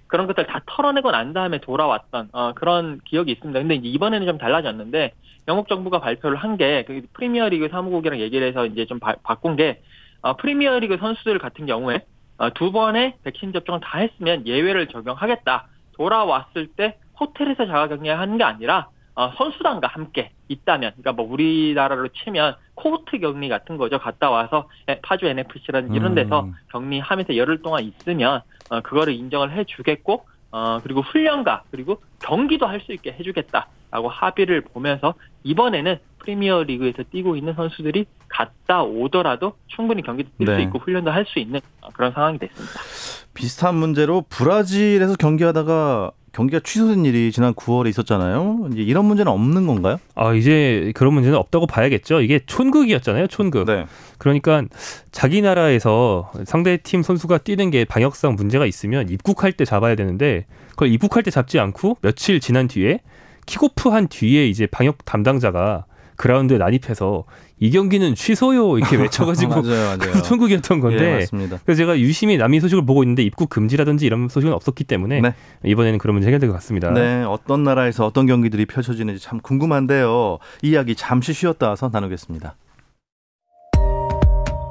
그런 0.07 0.27
것들 0.27 0.45
다 0.47 0.61
털어내고 0.65 1.11
난 1.11 1.31
다음에 1.31 1.59
돌아왔던 1.59 2.29
어, 2.33 2.51
그런 2.53 2.99
기억이 3.05 3.31
있습니다. 3.31 3.57
근데 3.57 3.75
이제 3.75 3.87
이번에는 3.87 4.27
좀 4.27 4.37
달라졌는데 4.37 5.13
영국 5.47 5.69
정부가 5.69 6.01
발표를 6.01 6.35
한게그 6.35 7.03
프리미어리그 7.13 7.69
사무국이랑 7.69 8.19
얘기를 8.19 8.45
해서 8.45 8.65
이제 8.65 8.85
좀 8.85 8.99
바, 8.99 9.15
바꾼 9.23 9.55
게 9.55 9.69
어, 9.69 9.81
프리미어리그 10.37 10.97
선수들 10.97 11.39
같은 11.39 11.65
경우에 11.65 12.05
어, 12.37 12.49
두 12.51 12.71
번의 12.71 13.15
백신 13.23 13.53
접종을 13.53 13.81
다 13.81 13.99
했으면 13.99 14.47
예외를 14.47 14.87
적용하겠다. 14.87 15.67
돌아왔을 15.93 16.67
때 16.75 16.97
호텔에서 17.19 17.67
자가격리하는 17.67 18.37
게 18.37 18.43
아니라 18.43 18.87
어, 19.13 19.31
선수단과 19.37 19.87
함께 19.87 20.31
있다면, 20.47 20.93
그러니까 20.97 21.11
뭐 21.11 21.31
우리나라로 21.31 22.07
치면 22.09 22.55
코호트 22.75 23.19
격리 23.19 23.49
같은 23.49 23.77
거죠. 23.77 23.99
갔다 23.99 24.31
와서 24.31 24.69
파주 25.03 25.27
NFC라든지 25.27 25.95
이런 25.95 26.15
데서 26.15 26.41
음. 26.45 26.53
격리하면서 26.71 27.35
열흘 27.35 27.61
동안 27.61 27.83
있으면 27.83 28.41
어, 28.69 28.81
그거를 28.81 29.13
인정을 29.13 29.51
해주겠고, 29.51 30.25
어, 30.51 30.79
그리고 30.81 31.01
훈련과 31.01 31.63
그리고 31.71 32.01
경기도 32.23 32.65
할 32.67 32.79
수 32.81 32.93
있게 32.93 33.11
해주겠다라고 33.11 34.09
합의를 34.09 34.61
보면서 34.61 35.13
이번에는 35.43 35.99
프리미어 36.19 36.63
리그에서 36.63 37.03
뛰고 37.03 37.35
있는 37.35 37.53
선수들이 37.53 38.05
갔다 38.31 38.83
오더라도 38.83 39.53
충분히 39.67 40.01
경기도 40.01 40.29
뛸수 40.39 40.57
네. 40.57 40.63
있고 40.63 40.79
훈련도 40.79 41.11
할 41.11 41.25
수 41.25 41.39
있는 41.39 41.59
그런 41.93 42.11
상황이 42.13 42.39
됐습니다. 42.39 42.79
비슷한 43.33 43.75
문제로 43.75 44.23
브라질에서 44.29 45.15
경기하다가 45.15 46.11
경기가 46.33 46.61
취소된 46.63 47.03
일이 47.05 47.31
지난 47.33 47.53
9월에 47.53 47.89
있었잖아요. 47.89 48.69
이제 48.71 48.81
이런 48.81 49.03
문제는 49.05 49.29
없는 49.31 49.67
건가요? 49.67 49.97
아 50.15 50.33
이제 50.33 50.91
그런 50.95 51.13
문제는 51.13 51.37
없다고 51.37 51.67
봐야겠죠. 51.67 52.21
이게 52.21 52.39
촌극이었잖아요. 52.45 53.27
촌극. 53.27 53.65
네. 53.65 53.85
그러니까 54.17 54.63
자기 55.11 55.41
나라에서 55.41 56.31
상대 56.45 56.77
팀 56.77 57.03
선수가 57.03 57.39
뛰는 57.39 57.69
게 57.69 57.83
방역상 57.83 58.35
문제가 58.35 58.65
있으면 58.65 59.09
입국할 59.09 59.51
때 59.51 59.65
잡아야 59.65 59.95
되는데 59.95 60.45
그걸 60.69 60.87
입국할 60.89 61.23
때 61.23 61.31
잡지 61.31 61.59
않고 61.59 61.97
며칠 62.01 62.39
지난 62.39 62.69
뒤에 62.69 63.01
킥오프 63.45 63.89
한 63.89 64.07
뒤에 64.07 64.47
이제 64.47 64.67
방역 64.67 65.03
담당자가 65.03 65.85
그라운드에 66.15 66.57
난입해서 66.59 67.25
이 67.61 67.69
경기는 67.69 68.15
취소요 68.15 68.79
이렇게 68.79 68.97
외쳐가지고 68.97 69.61
맞아요, 69.61 69.95
맞아요. 69.97 70.21
천국이었던 70.23 70.79
건데 70.79 71.21
예, 71.21 71.27
그래서 71.63 71.77
제가 71.77 71.99
유심히 71.99 72.35
남미 72.35 72.59
소식을 72.59 72.85
보고 72.85 73.03
있는데 73.03 73.21
입국 73.21 73.49
금지라든지 73.49 74.07
이런 74.07 74.27
소식은 74.27 74.51
없었기 74.51 74.83
때문에 74.83 75.21
네. 75.21 75.35
이번에는 75.63 75.99
그런 75.99 76.15
문제 76.15 76.27
해결될 76.27 76.49
것 76.49 76.55
같습니다. 76.55 76.89
네, 76.91 77.23
어떤 77.23 77.63
나라에서 77.63 78.07
어떤 78.07 78.25
경기들이 78.25 78.65
펼쳐지는지 78.65 79.21
참 79.23 79.39
궁금한데요. 79.39 80.39
이야기 80.63 80.95
잠시 80.95 81.33
쉬었다 81.33 81.69
와서 81.69 81.91
나누겠습니다. 81.93 82.55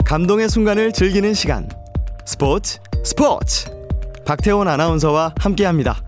감동의 0.05 0.49
순간을 0.49 0.91
즐기는 0.91 1.33
시간 1.35 1.69
스포츠 2.27 2.81
스포츠 3.05 3.71
박태원 4.27 4.67
아나운서와 4.67 5.35
함께합니다. 5.39 6.03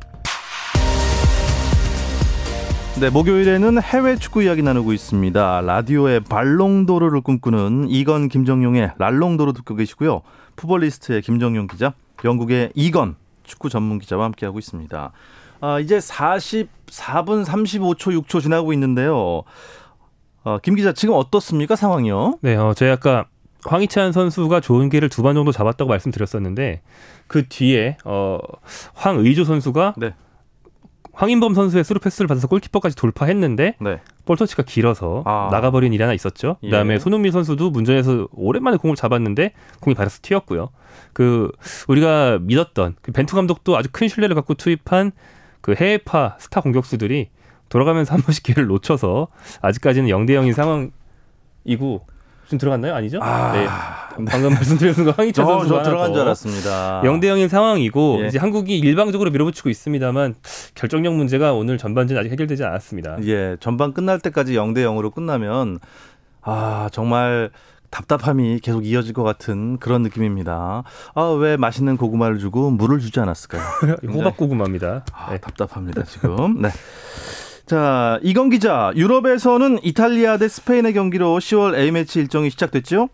네, 3.00 3.11
목요일에는 3.11 3.82
해외 3.82 4.16
축구 4.16 4.42
이야기 4.42 4.62
나누고 4.62 4.92
있습니다. 4.92 5.62
라디오의 5.62 6.20
발롱도르를 6.20 7.22
꿈꾸는 7.22 7.87
이건 7.88 8.28
김정용의 8.28 8.92
랄롱도르 8.99 9.54
듣고 9.54 9.75
계시고요. 9.75 10.22
푸벌리스트의 10.56 11.22
김정용 11.22 11.66
기자, 11.66 11.94
영국의 12.25 12.70
이건 12.75 13.16
축구 13.44 13.70
전문 13.70 13.99
기자와 13.99 14.26
함께하고 14.26 14.58
있습니다. 14.58 15.11
아, 15.62 15.78
이제 15.80 15.99
44분 15.99 17.44
35초 17.44 18.22
6초 18.22 18.40
지나고 18.42 18.72
있는데요. 18.75 19.42
어, 20.44 20.58
김 20.62 20.75
기자 20.75 20.92
지금 20.92 21.14
어떻습니까 21.14 21.75
상황이요? 21.76 22.38
네, 22.42 22.54
어, 22.56 22.75
제가 22.75 22.92
아까 22.92 23.25
황희찬 23.64 24.12
선수가 24.12 24.61
좋은 24.61 24.90
기회를 24.90 25.08
두 25.08 25.22
번 25.22 25.34
정도 25.34 25.50
잡았다고 25.50 25.88
말씀드렸었는데 25.88 26.82
그 27.26 27.46
뒤에 27.49 27.96
어, 28.04 28.38
황의조 28.94 29.44
선수가 29.44 29.94
네. 29.99 30.14
황인범 31.12 31.54
선수의 31.54 31.85
스루 31.85 32.00
패스를 32.00 32.26
받아서 32.26 32.49
골키퍼까지 32.49 32.97
돌파했는데 32.97 33.76
네. 33.81 34.00
볼 34.25 34.37
터치가 34.37 34.62
길어서 34.62 35.23
아. 35.26 35.49
나가버린 35.50 35.92
일이 35.92 36.02
하나 36.02 36.14
있었죠. 36.14 36.57
예. 36.62 36.69
그다음에 36.69 36.99
손흥민 36.99 37.33
선수도 37.33 37.71
문전에서 37.71 38.28
오랜만에 38.33 38.76
공을 38.78 38.97
잡았는데 38.97 39.52
공이 39.81 39.95
발에서 39.95 40.19
튀었고요. 40.23 40.71
그 41.12 41.50
우리가 41.88 42.38
믿었던 42.40 42.97
그 43.02 43.12
벤투 43.12 43.35
감독도 43.35 43.76
아주 43.76 43.88
큰 43.92 44.09
신뢰를 44.09 44.35
갖고 44.35 44.54
투입한 44.54 45.12
그 45.61 45.75
해외파 45.75 46.37
스타 46.38 46.61
공격수들이 46.61 47.28
돌아가면서 47.69 48.14
한 48.14 48.21
번씩 48.23 48.42
기회를 48.45 48.66
놓쳐서 48.66 49.28
아직까지는 49.61 50.09
0대 50.09 50.31
0인 50.31 50.52
상황이고 50.52 52.07
좀 52.52 52.59
들어갔나요? 52.59 52.94
아니죠? 52.94 53.18
아, 53.23 53.52
네. 53.52 53.66
방금 54.26 54.52
말씀드린 54.52 54.92
순간 54.92 55.14
황희찬 55.16 55.47
저, 55.47 55.52
선수가 55.52 55.78
저 55.78 55.82
들어간 55.82 56.04
하나 56.04 56.12
줄더 56.12 56.23
알았습니다. 56.23 57.00
0대 57.02 57.25
0인 57.25 57.49
상황이고 57.49 58.18
예. 58.23 58.26
이제 58.26 58.38
한국이 58.38 58.78
일방적으로 58.78 59.30
밀어붙이고 59.30 59.71
있습니다만 59.71 60.35
결정력 60.75 61.14
문제가 61.14 61.54
오늘 61.54 61.78
전반전 61.78 62.18
아직 62.18 62.30
해결되지 62.30 62.62
않았습니다. 62.62 63.16
예, 63.25 63.56
전반 63.59 63.94
끝날 63.94 64.21
때까지 64.21 64.52
0대 64.52 64.78
0으로 64.78 65.14
끝나면 65.14 65.78
아, 66.42 66.90
정말 66.92 67.50
답답함이 67.88 68.61
계속 68.61 68.85
이어질 68.87 69.14
것 69.14 69.23
같은 69.23 69.78
그런 69.78 70.02
느낌입니다. 70.02 70.82
아, 71.14 71.23
왜 71.38 71.56
맛있는 71.56 71.97
고구마를 71.97 72.38
주고 72.38 72.71
물을 72.71 72.99
주지 73.00 73.18
않았을까요? 73.18 73.62
호박 74.12 74.37
고구마입니다. 74.37 75.04
아, 75.12 75.30
네. 75.30 75.38
답답합니다, 75.38 76.02
지금. 76.04 76.61
네. 76.61 76.68
자, 77.66 78.19
이건 78.23 78.50
기자, 78.50 78.92
유럽에서는 78.97 79.78
이탈리아 79.83 80.37
대 80.37 80.49
스페인의 80.49 80.92
경기로 80.95 81.37
10월 81.38 81.75
A매치 81.78 82.19
일정이 82.19 82.50
시작됐죠? 82.50 83.09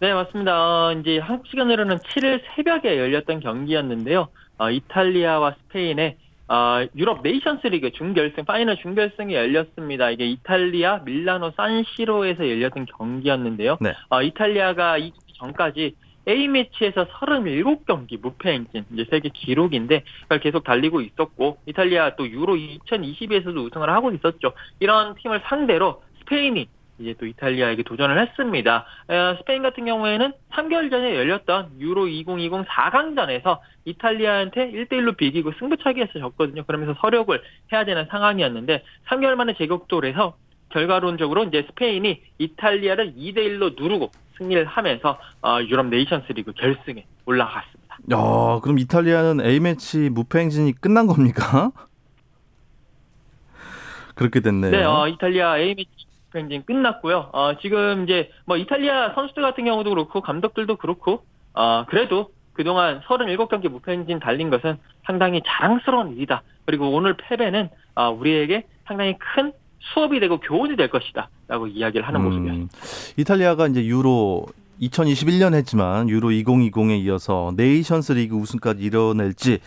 네, 0.00 0.12
맞습니다. 0.12 0.52
어, 0.52 0.92
이제 0.92 1.18
한국 1.18 1.46
시간으로는 1.48 1.98
7일 1.98 2.40
새벽에 2.54 2.98
열렸던 2.98 3.40
경기였는데요. 3.40 4.28
어, 4.58 4.70
이탈리아와 4.70 5.54
스페인의 5.62 6.16
어, 6.46 6.84
유럽 6.94 7.22
네이션스 7.22 7.68
리그 7.68 7.90
준결승, 7.90 8.44
파이널 8.44 8.76
준결승이 8.76 9.34
열렸습니다. 9.34 10.10
이게 10.10 10.26
이탈리아 10.26 10.98
밀라노 10.98 11.52
산시로에서 11.56 12.48
열렸던 12.48 12.86
경기였는데요. 12.86 13.78
네. 13.80 13.94
어, 14.10 14.22
이탈리아가 14.22 14.98
이 14.98 15.12
전까지 15.38 15.96
A매치에서 16.26 17.06
37경기 17.06 18.20
무패 18.20 18.52
행진, 18.52 18.84
이제 18.92 19.06
세계 19.10 19.28
기록인데, 19.28 20.04
그걸 20.22 20.40
계속 20.40 20.64
달리고 20.64 21.00
있었고, 21.00 21.58
이탈리아 21.66 22.16
또 22.16 22.28
유로 22.28 22.54
2022에서도 22.54 23.66
우승을 23.66 23.90
하고 23.90 24.12
있었죠. 24.12 24.52
이런 24.80 25.14
팀을 25.16 25.42
상대로 25.46 26.02
스페인이 26.20 26.68
이제 26.98 27.14
또 27.18 27.26
이탈리아에게 27.26 27.82
도전을 27.82 28.18
했습니다. 28.20 28.86
어, 29.08 29.36
스페인 29.38 29.62
같은 29.62 29.84
경우에는 29.84 30.32
3개월 30.52 30.90
전에 30.90 31.16
열렸던 31.16 31.80
유로 31.80 32.06
2020 32.06 32.66
4강전에서 32.66 33.58
이탈리아한테 33.84 34.70
1대1로 34.70 35.16
비기고 35.16 35.52
승부차기에서 35.58 36.18
졌거든요. 36.20 36.64
그러면서 36.64 36.94
설욕을 37.00 37.40
해야 37.72 37.84
되는 37.84 38.06
상황이었는데 38.06 38.84
3개월 39.08 39.34
만에 39.34 39.54
재격돌 39.54 40.06
해서 40.06 40.36
결과론적으로 40.70 41.44
이제 41.44 41.64
스페인이 41.68 42.22
이탈리아를 42.38 43.14
2대1로 43.14 43.80
누르고 43.80 44.10
승리를 44.38 44.64
하면서 44.64 45.18
어, 45.42 45.58
유럽 45.62 45.86
네이션스 45.86 46.32
리그 46.32 46.52
결승에 46.52 47.04
올라갔습니다. 47.26 47.96
야, 48.12 48.60
그럼 48.62 48.78
이탈리아는 48.78 49.44
A매치 49.44 50.10
무패 50.10 50.40
행진이 50.40 50.72
끝난 50.80 51.06
겁니까? 51.06 51.70
그렇게 54.14 54.40
됐네요. 54.40 54.70
네, 54.70 54.84
어, 54.84 55.08
이탈리아 55.08 55.58
A매치 55.58 55.90
행진 56.34 56.64
끝났고요. 56.64 57.30
어, 57.32 57.58
지금 57.60 58.04
이제 58.04 58.30
뭐 58.44 58.56
이탈리아 58.56 59.14
선수들 59.14 59.42
같은 59.42 59.64
경우도 59.64 59.90
그렇고 59.90 60.20
감독들도 60.20 60.76
그렇고 60.76 61.24
어, 61.54 61.84
그래도 61.88 62.30
그동안 62.52 63.00
37경기 63.02 63.68
무패 63.68 63.92
행진 63.92 64.20
달린 64.20 64.50
것은 64.50 64.78
상당히 65.04 65.42
자랑스러운 65.46 66.16
일이다. 66.16 66.42
그리고 66.64 66.90
오늘 66.90 67.16
패배는 67.16 67.70
어, 67.94 68.10
우리에게 68.10 68.66
상당히 68.86 69.16
큰 69.18 69.52
수업이 69.92 70.20
되고 70.20 70.38
교훈이 70.40 70.76
될 70.76 70.88
것이다. 70.88 71.28
라고 71.48 71.66
이야기를 71.66 72.06
하는 72.06 72.20
음, 72.20 72.24
모습이었습니다. 72.24 72.72
이탈리아가 73.18 73.66
이제 73.68 73.84
유로 73.84 74.46
2021년 74.80 75.54
했지만 75.54 76.08
유로 76.08 76.30
2020에 76.30 77.00
이어서 77.04 77.52
네이션스 77.56 78.12
리그 78.12 78.36
우승까지 78.36 78.82
이뤄낼지 78.82 79.58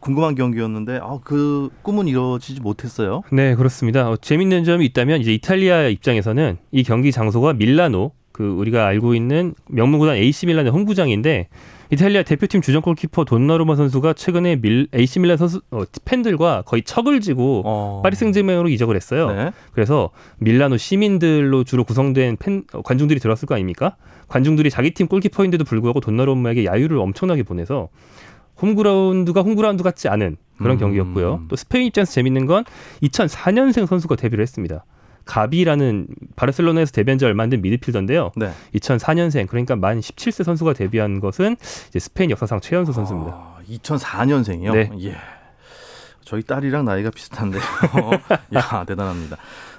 궁금한 0.00 0.34
경기였는데 0.34 0.98
아, 1.02 1.18
그 1.22 1.68
꿈은 1.82 2.08
이루어지지 2.08 2.60
못했어요. 2.60 3.22
네, 3.30 3.54
그렇습니다. 3.54 4.10
어, 4.10 4.16
재밌는 4.16 4.64
점이 4.64 4.84
있다면 4.86 5.20
이제 5.20 5.32
이탈리아 5.32 5.86
입장에서는 5.88 6.58
이 6.72 6.82
경기 6.82 7.12
장소가 7.12 7.52
밀라노, 7.52 8.12
그 8.32 8.44
우리가 8.48 8.86
알고 8.86 9.14
있는 9.14 9.54
명문구단 9.68 10.16
AC 10.16 10.46
밀란의 10.46 10.72
홈구장인데 10.72 11.48
이탈리아 11.90 12.22
대표팀 12.22 12.60
주전 12.60 12.82
골키퍼 12.82 13.24
돈나루마 13.24 13.76
선수가 13.76 14.14
최근에 14.14 14.56
밀, 14.56 14.88
AC 14.94 15.20
밀란 15.20 15.36
선수 15.36 15.62
어, 15.70 15.82
팬들과 16.04 16.62
거의 16.62 16.82
척을 16.82 17.20
지고 17.20 17.62
어. 17.64 18.00
파리 18.02 18.16
생제맹으로 18.16 18.68
이적을 18.68 18.96
했어요. 18.96 19.30
네. 19.32 19.52
그래서 19.72 20.10
밀라노 20.38 20.76
시민들로 20.76 21.64
주로 21.64 21.84
구성된 21.84 22.36
팬 22.38 22.64
어, 22.72 22.82
관중들이 22.82 23.20
들었을 23.20 23.46
거 23.46 23.54
아닙니까? 23.54 23.96
관중들이 24.28 24.70
자기 24.70 24.92
팀 24.92 25.06
골키퍼인데도 25.06 25.64
불구하고 25.64 26.00
돈나루마에게 26.00 26.64
야유를 26.64 26.98
엄청나게 26.98 27.44
보내서 27.44 27.88
홈그라운드가 28.60 29.42
홈그라운드 29.42 29.82
같지 29.82 30.08
않은 30.08 30.36
그런 30.58 30.76
음. 30.76 30.78
경기였고요. 30.78 31.44
또 31.48 31.56
스페인 31.56 31.86
입장에서 31.86 32.12
재밌는 32.12 32.46
건 32.46 32.64
2004년생 33.02 33.86
선수가 33.86 34.16
데뷔를 34.16 34.42
했습니다. 34.42 34.84
가비라는 35.26 36.06
바르셀로나에서 36.36 36.92
데뷔한 36.92 37.18
지 37.18 37.24
얼마 37.26 37.42
안 37.42 37.50
된 37.50 37.60
미드필더인데요. 37.60 38.32
네. 38.36 38.50
2004년생 38.74 39.46
그러니까 39.48 39.76
만 39.76 40.00
17세 40.00 40.42
선수가 40.44 40.72
데뷔한 40.72 41.20
것은 41.20 41.56
이제 41.88 41.98
스페인 41.98 42.30
역사상 42.30 42.60
최연소 42.60 42.92
선수입니다. 42.92 43.32
아, 43.32 43.58
2004년생이요. 43.68 44.72
네. 44.72 44.90
예. 45.02 45.16
저희 46.24 46.42
딸이랑 46.42 46.84
나이가 46.84 47.10
비슷한데요. 47.10 47.62
야, 48.54 48.84
대단합니다. 48.86 49.36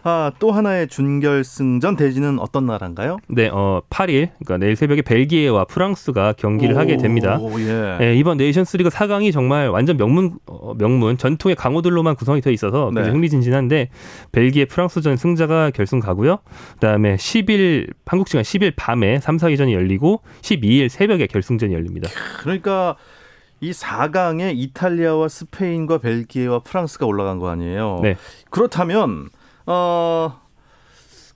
아, 0.07 0.31
또 0.39 0.53
하나의 0.53 0.87
준결승전 0.87 1.97
대진은 1.97 2.39
어떤 2.39 2.65
나라인가요? 2.65 3.17
네, 3.27 3.49
어 3.51 3.81
8일 3.89 4.29
그러니까 4.39 4.57
내일 4.57 4.77
새벽에 4.77 5.01
벨기에와 5.01 5.65
프랑스가 5.65 6.31
경기를 6.31 6.77
하게 6.77 6.95
됩니다. 6.95 7.37
오, 7.37 7.59
예. 7.59 7.97
네, 7.99 8.15
이번 8.15 8.37
네이션스리그 8.37 8.89
4강이 8.89 9.33
정말 9.33 9.67
완전 9.67 9.97
명문 9.97 10.39
어, 10.45 10.73
명문 10.77 11.17
전통의 11.17 11.57
강호들로만 11.57 12.15
구성이 12.15 12.39
되어 12.39 12.53
있어서 12.53 12.89
네. 12.95 13.01
흥미진진한데 13.01 13.89
벨기에 14.31 14.63
프랑스전 14.63 15.17
승자가 15.17 15.71
결승 15.71 15.99
가고요. 15.99 16.37
그다음에 16.75 17.17
10일 17.17 17.91
한국 18.05 18.29
시간 18.29 18.43
10일 18.43 18.75
밤에 18.77 19.19
3, 19.19 19.35
4기전이 19.35 19.73
열리고 19.73 20.21
12일 20.41 20.87
새벽에 20.87 21.27
결승전이 21.27 21.73
열립니다. 21.73 22.09
그러니까 22.39 22.95
이 23.59 23.71
4강에 23.71 24.53
이탈리아와 24.55 25.27
스페인과 25.27 25.97
벨기에와 25.97 26.59
프랑스가 26.59 27.05
올라간 27.05 27.39
거 27.39 27.49
아니에요. 27.49 27.99
네. 28.03 28.15
그렇다면 28.49 29.29
어 29.67 30.33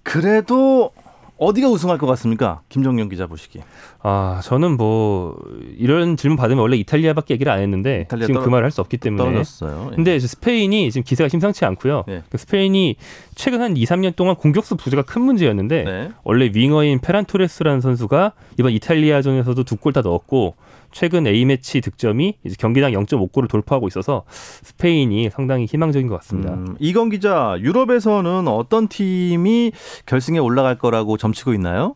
그래도 0.04 0.92
어디가 1.38 1.70
우승할 1.70 1.98
것 1.98 2.06
같습니까? 2.06 2.62
김정영 2.70 3.10
기자 3.10 3.26
보시기. 3.26 3.62
아, 4.04 4.42
저는 4.44 4.78
뭐 4.78 5.36
이런 5.76 6.16
질문 6.16 6.38
받으면 6.38 6.62
원래 6.62 6.78
이탈리아밖에 6.78 7.34
얘기를 7.34 7.52
안 7.52 7.60
했는데 7.62 8.02
이탈리아 8.06 8.28
지금 8.28 8.42
떨어- 8.42 8.46
그 8.46 8.50
말을 8.52 8.64
할 8.66 8.72
수 8.72 8.80
없기 8.82 8.98
때문에 8.98 9.24
떨어졌어요. 9.24 9.90
예. 9.92 9.96
근데 9.96 10.20
스페인이 10.20 10.92
지금 10.92 11.04
기세가 11.04 11.30
심상치 11.30 11.66
않고요. 11.66 12.04
네. 12.08 12.22
그 12.30 12.38
스페인이 12.38 12.96
최근 13.34 13.62
한 13.62 13.76
2, 13.76 13.84
3년 13.86 14.16
동안 14.16 14.36
공격수 14.36 14.76
부재가 14.76 15.02
큰 15.02 15.24
문제였는데 15.24 15.84
네. 15.84 16.10
원래 16.24 16.52
윙어인 16.54 17.00
페란 17.00 17.26
토레스라는 17.26 17.82
선수가 17.82 18.34
이번 18.60 18.72
이탈리아전에서도 18.74 19.64
두 19.64 19.78
골 19.78 19.94
다 19.94 20.02
넣었고 20.02 20.54
최근 20.92 21.26
A매치 21.28 21.82
득점이 21.82 22.36
이제 22.44 22.56
경기당 22.60 22.92
0.5골을 22.92 23.50
돌파하고 23.50 23.88
있어서 23.88 24.24
스페인이 24.28 25.30
상당히 25.30 25.66
희망적인 25.66 26.08
것 26.08 26.16
같습니다. 26.18 26.54
음, 26.54 26.76
이건 26.80 27.10
기자, 27.10 27.56
유럽에서는 27.60 28.48
어떤 28.48 28.88
팀이 28.88 29.72
결승에 30.06 30.40
올라갈 30.40 30.78
거라고 30.78 31.18
점치고 31.18 31.54
있나요? 31.54 31.94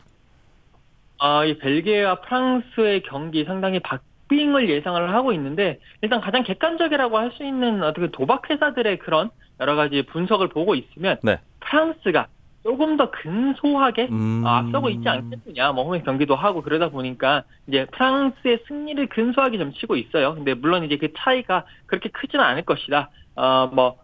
아, 1.18 1.44
이 1.44 1.58
벨기에와 1.58 2.20
프랑스의 2.20 3.02
경기 3.02 3.44
상당히 3.44 3.80
박 3.80 4.02
빙을 4.28 4.68
예상을 4.68 5.14
하고 5.14 5.32
있는데 5.32 5.78
일단 6.02 6.20
가장 6.20 6.42
객관적이라고 6.42 7.16
할 7.16 7.30
수 7.36 7.44
있는 7.44 7.82
어떻게 7.82 8.10
도박 8.10 8.50
회사들의 8.50 8.98
그런 8.98 9.30
여러 9.60 9.76
가지 9.76 10.02
분석을 10.04 10.48
보고 10.48 10.74
있으면 10.74 11.18
네. 11.22 11.38
프랑스가 11.60 12.26
조금 12.66 12.96
더 12.96 13.12
근소하게 13.12 14.08
음. 14.10 14.42
아, 14.44 14.58
앞서고 14.58 14.88
있지 14.88 15.08
않겠느냐, 15.08 15.70
뭐 15.70 15.84
홈의 15.84 16.02
경기도 16.02 16.34
하고 16.34 16.62
그러다 16.62 16.88
보니까 16.88 17.44
이제 17.68 17.86
프랑스의 17.92 18.64
승리를 18.66 19.06
근소하게 19.06 19.56
점치고 19.56 19.94
있어요. 19.94 20.34
근데 20.34 20.54
물론 20.54 20.82
이제 20.82 20.96
그 20.96 21.12
차이가 21.16 21.64
그렇게 21.86 22.08
크지는 22.08 22.44
않을 22.44 22.62
것이다. 22.62 23.10
어, 23.36 23.70
뭐 23.72 23.98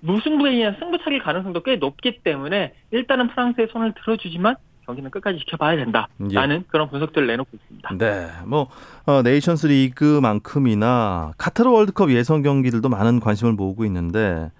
무승부에 0.00 0.50
의한 0.50 0.76
승부차기 0.78 1.20
가능성도 1.20 1.62
꽤 1.62 1.76
높기 1.76 2.18
때문에 2.22 2.74
일단은 2.90 3.28
프랑스의 3.28 3.68
손을 3.72 3.94
들어주지만 4.04 4.56
경기는 4.84 5.10
끝까지 5.10 5.38
지켜봐야 5.38 5.76
된다라는 5.76 6.64
그런 6.68 6.90
분석들을 6.90 7.26
내놓고 7.26 7.48
있습니다. 7.54 7.96
네, 7.96 8.28
뭐 8.44 8.68
어, 9.06 9.22
네이션스 9.22 9.68
리그만큼이나 9.68 11.32
카타르 11.38 11.70
월드컵 11.70 12.10
예선 12.10 12.42
경기들도 12.42 12.90
많은 12.90 13.20
관심을 13.20 13.54
모으고 13.54 13.86
있는데 13.86 14.50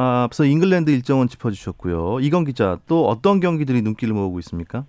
아, 0.00 0.22
앞서 0.22 0.44
잉글랜드 0.44 0.90
일정은 0.90 1.26
짚어주셨고요. 1.26 2.20
이건 2.20 2.44
기자 2.44 2.78
또 2.86 3.08
어떤 3.08 3.40
경기들이 3.40 3.82
눈길을 3.82 4.14
모으고 4.14 4.38
있습니까? 4.38 4.84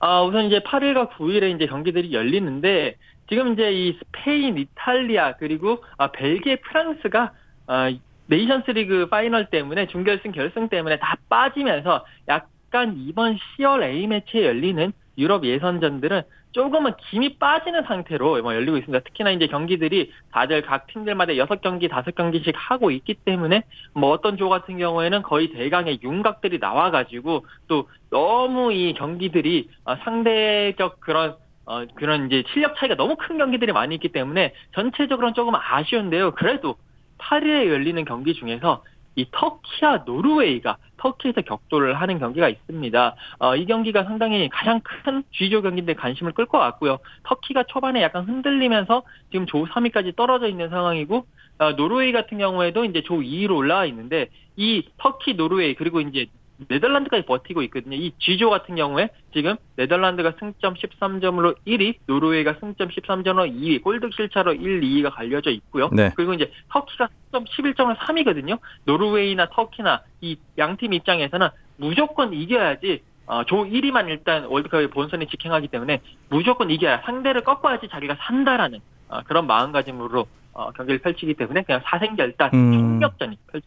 아, 0.00 0.24
우선 0.24 0.46
이제 0.46 0.58
8일과 0.58 1.10
9일에 1.12 1.54
이제 1.54 1.66
경기들이 1.68 2.12
열리는데 2.12 2.96
지금 3.28 3.52
이제 3.52 3.70
이 3.72 3.96
스페인, 3.96 4.58
이탈리아 4.58 5.36
그리고 5.36 5.84
아, 5.96 6.10
벨기에, 6.10 6.56
프랑스가 6.56 7.30
아, 7.68 7.92
네이션스리그 8.26 9.08
파이널 9.10 9.48
때문에 9.48 9.86
준결승, 9.86 10.32
결승 10.32 10.68
때문에 10.68 10.98
다 10.98 11.16
빠지면서 11.28 12.04
약간 12.26 12.96
이번 12.96 13.36
10월 13.36 13.84
A 13.84 14.08
매치에 14.08 14.44
열리는 14.44 14.92
유럽 15.16 15.44
예선전들은 15.44 16.22
조금은 16.52 16.92
김이 17.10 17.36
빠지는 17.38 17.82
상태로 17.84 18.42
뭐 18.42 18.54
열리고 18.54 18.78
있습니다. 18.78 19.04
특히나 19.04 19.30
이제 19.30 19.46
경기들이 19.46 20.12
다들 20.32 20.62
각 20.62 20.86
팀들마다 20.88 21.32
6경기, 21.34 21.88
5경기씩 21.88 22.52
하고 22.54 22.90
있기 22.90 23.14
때문에 23.14 23.62
뭐 23.92 24.10
어떤 24.10 24.36
조 24.36 24.48
같은 24.48 24.78
경우에는 24.78 25.22
거의 25.22 25.52
대강의 25.52 26.00
윤곽들이 26.02 26.58
나와가지고 26.58 27.44
또 27.68 27.88
너무 28.10 28.72
이 28.72 28.94
경기들이 28.94 29.68
어, 29.84 29.96
상대적 29.96 31.00
그런 31.00 31.36
어, 31.66 31.84
그런 31.96 32.26
이제 32.26 32.44
실력 32.52 32.76
차이가 32.76 32.94
너무 32.94 33.16
큰 33.16 33.36
경기들이 33.36 33.72
많이 33.72 33.94
있기 33.94 34.08
때문에 34.08 34.54
전체적으로는 34.72 35.34
조금 35.34 35.54
아쉬운데요. 35.54 36.32
그래도 36.32 36.76
8일에 37.18 37.68
열리는 37.68 38.02
경기 38.06 38.32
중에서 38.32 38.82
이 39.18 39.26
터키와 39.32 40.04
노르웨이가 40.06 40.76
터키에서 40.96 41.42
격돌을 41.42 41.94
하는 41.94 42.20
경기가 42.20 42.48
있습니다. 42.48 43.16
어, 43.40 43.56
이 43.56 43.66
경기가 43.66 44.04
상당히 44.04 44.48
가장 44.48 44.80
큰 44.80 45.24
G조 45.32 45.62
경기인데 45.62 45.94
관심을 45.94 46.32
끌 46.32 46.46
것 46.46 46.58
같고요. 46.58 46.98
터키가 47.24 47.64
초반에 47.64 48.00
약간 48.00 48.24
흔들리면서 48.24 49.02
지금 49.32 49.46
조 49.46 49.66
3위까지 49.66 50.14
떨어져 50.14 50.48
있는 50.48 50.68
상황이고 50.68 51.26
어, 51.58 51.72
노르웨이 51.72 52.12
같은 52.12 52.38
경우에도 52.38 52.84
이제 52.84 53.02
조 53.02 53.16
2위로 53.16 53.56
올라와 53.56 53.86
있는데 53.86 54.28
이 54.56 54.86
터키, 54.98 55.34
노르웨이 55.34 55.74
그리고 55.74 56.00
이제 56.00 56.26
네덜란드까지 56.66 57.24
버티고 57.24 57.62
있거든요. 57.64 57.96
이 57.96 58.12
G조 58.18 58.50
같은 58.50 58.74
경우에 58.74 59.10
지금 59.32 59.56
네덜란드가 59.76 60.34
승점 60.40 60.74
13점으로 60.74 61.56
1위, 61.66 61.96
노르웨이가 62.06 62.56
승점 62.60 62.88
13점으로 62.88 63.52
2위, 63.52 63.82
골드 63.82 64.10
실차로 64.14 64.54
1, 64.54 64.80
2위가 64.80 65.14
갈려져 65.14 65.50
있고요. 65.50 65.88
네. 65.92 66.10
그리고 66.16 66.34
이제 66.34 66.50
터키가 66.70 67.08
승점 67.30 67.44
11점으로 67.44 67.96
3위거든요. 67.96 68.58
노르웨이나 68.84 69.48
터키나 69.50 70.02
이 70.20 70.36
양 70.58 70.76
팀 70.76 70.92
입장에서는 70.92 71.48
무조건 71.76 72.32
이겨야지 72.34 73.02
어, 73.26 73.44
조 73.44 73.64
1위만 73.64 74.08
일단 74.08 74.44
월드컵의 74.46 74.88
본선에 74.88 75.26
직행하기 75.26 75.68
때문에 75.68 76.00
무조건 76.30 76.70
이겨야 76.70 77.02
상대를 77.02 77.42
꺾어야지 77.44 77.88
자기가 77.88 78.16
산다라는 78.20 78.80
어, 79.08 79.22
그런 79.24 79.46
마음가짐으로 79.46 80.26
어, 80.54 80.70
경기를 80.72 80.98
펼치기 81.00 81.34
때문에 81.34 81.62
그냥 81.62 81.80
사생결단 81.84 82.50
음. 82.54 82.72
총력전이 82.72 83.36
펼 83.52 83.60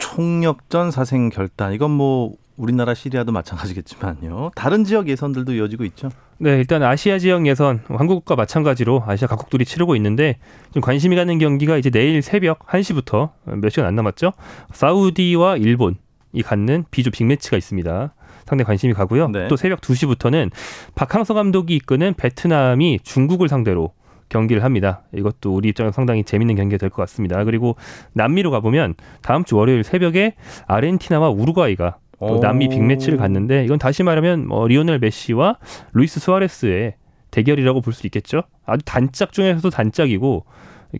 총력전 0.00 0.90
사생 0.90 1.28
결단 1.28 1.72
이건 1.72 1.92
뭐 1.92 2.34
우리나라 2.56 2.92
시리아도 2.94 3.32
마찬가지겠지만요. 3.32 4.50
다른 4.54 4.84
지역 4.84 5.08
예선들도 5.08 5.54
이어지고 5.54 5.84
있죠. 5.84 6.10
네, 6.38 6.58
일단 6.58 6.82
아시아 6.82 7.18
지역 7.18 7.46
예선 7.46 7.82
한국과 7.88 8.36
마찬가지로 8.36 9.04
아시아 9.06 9.28
각국들이 9.28 9.64
치르고 9.64 9.96
있는데 9.96 10.38
좀 10.72 10.82
관심이 10.82 11.16
가는 11.16 11.38
경기가 11.38 11.76
이제 11.76 11.90
내일 11.90 12.20
새벽 12.22 12.66
1시부터 12.66 13.30
몇 13.44 13.70
시간 13.70 13.86
안 13.86 13.94
남았죠. 13.94 14.32
사우디와 14.72 15.56
일본 15.58 15.96
이 16.32 16.42
갖는 16.42 16.84
비조 16.90 17.10
빅매치가 17.10 17.56
있습니다. 17.56 18.14
상당히 18.46 18.66
관심이 18.66 18.92
가고요. 18.94 19.28
네. 19.28 19.48
또 19.48 19.56
새벽 19.56 19.80
2시부터는 19.80 20.50
박항서 20.94 21.34
감독이 21.34 21.76
이끄는 21.76 22.14
베트남이 22.14 23.00
중국을 23.04 23.48
상대로 23.48 23.92
경기를 24.30 24.64
합니다. 24.64 25.02
이것도 25.12 25.54
우리 25.54 25.68
입장에서 25.68 25.92
상당히 25.92 26.24
재밌는 26.24 26.54
경기가 26.56 26.78
될 26.78 26.88
것 26.88 26.96
같습니다. 27.02 27.44
그리고 27.44 27.76
남미로 28.14 28.50
가보면 28.50 28.94
다음 29.20 29.44
주 29.44 29.56
월요일 29.56 29.84
새벽에 29.84 30.34
아르헨티나와 30.66 31.28
우루과이가 31.28 31.98
또 32.20 32.26
오. 32.36 32.40
남미 32.40 32.68
빅매치를 32.68 33.18
갖는데 33.18 33.64
이건 33.64 33.78
다시 33.78 34.02
말하면 34.02 34.46
뭐 34.48 34.66
리오넬 34.66 34.98
메시와 34.98 35.58
루이스 35.92 36.20
수아레스의 36.20 36.94
대결이라고 37.30 37.80
볼 37.80 37.92
수 37.92 38.06
있겠죠. 38.06 38.42
아주 38.66 38.82
단짝 38.84 39.32
중에서도 39.32 39.68
단짝이고 39.70 40.44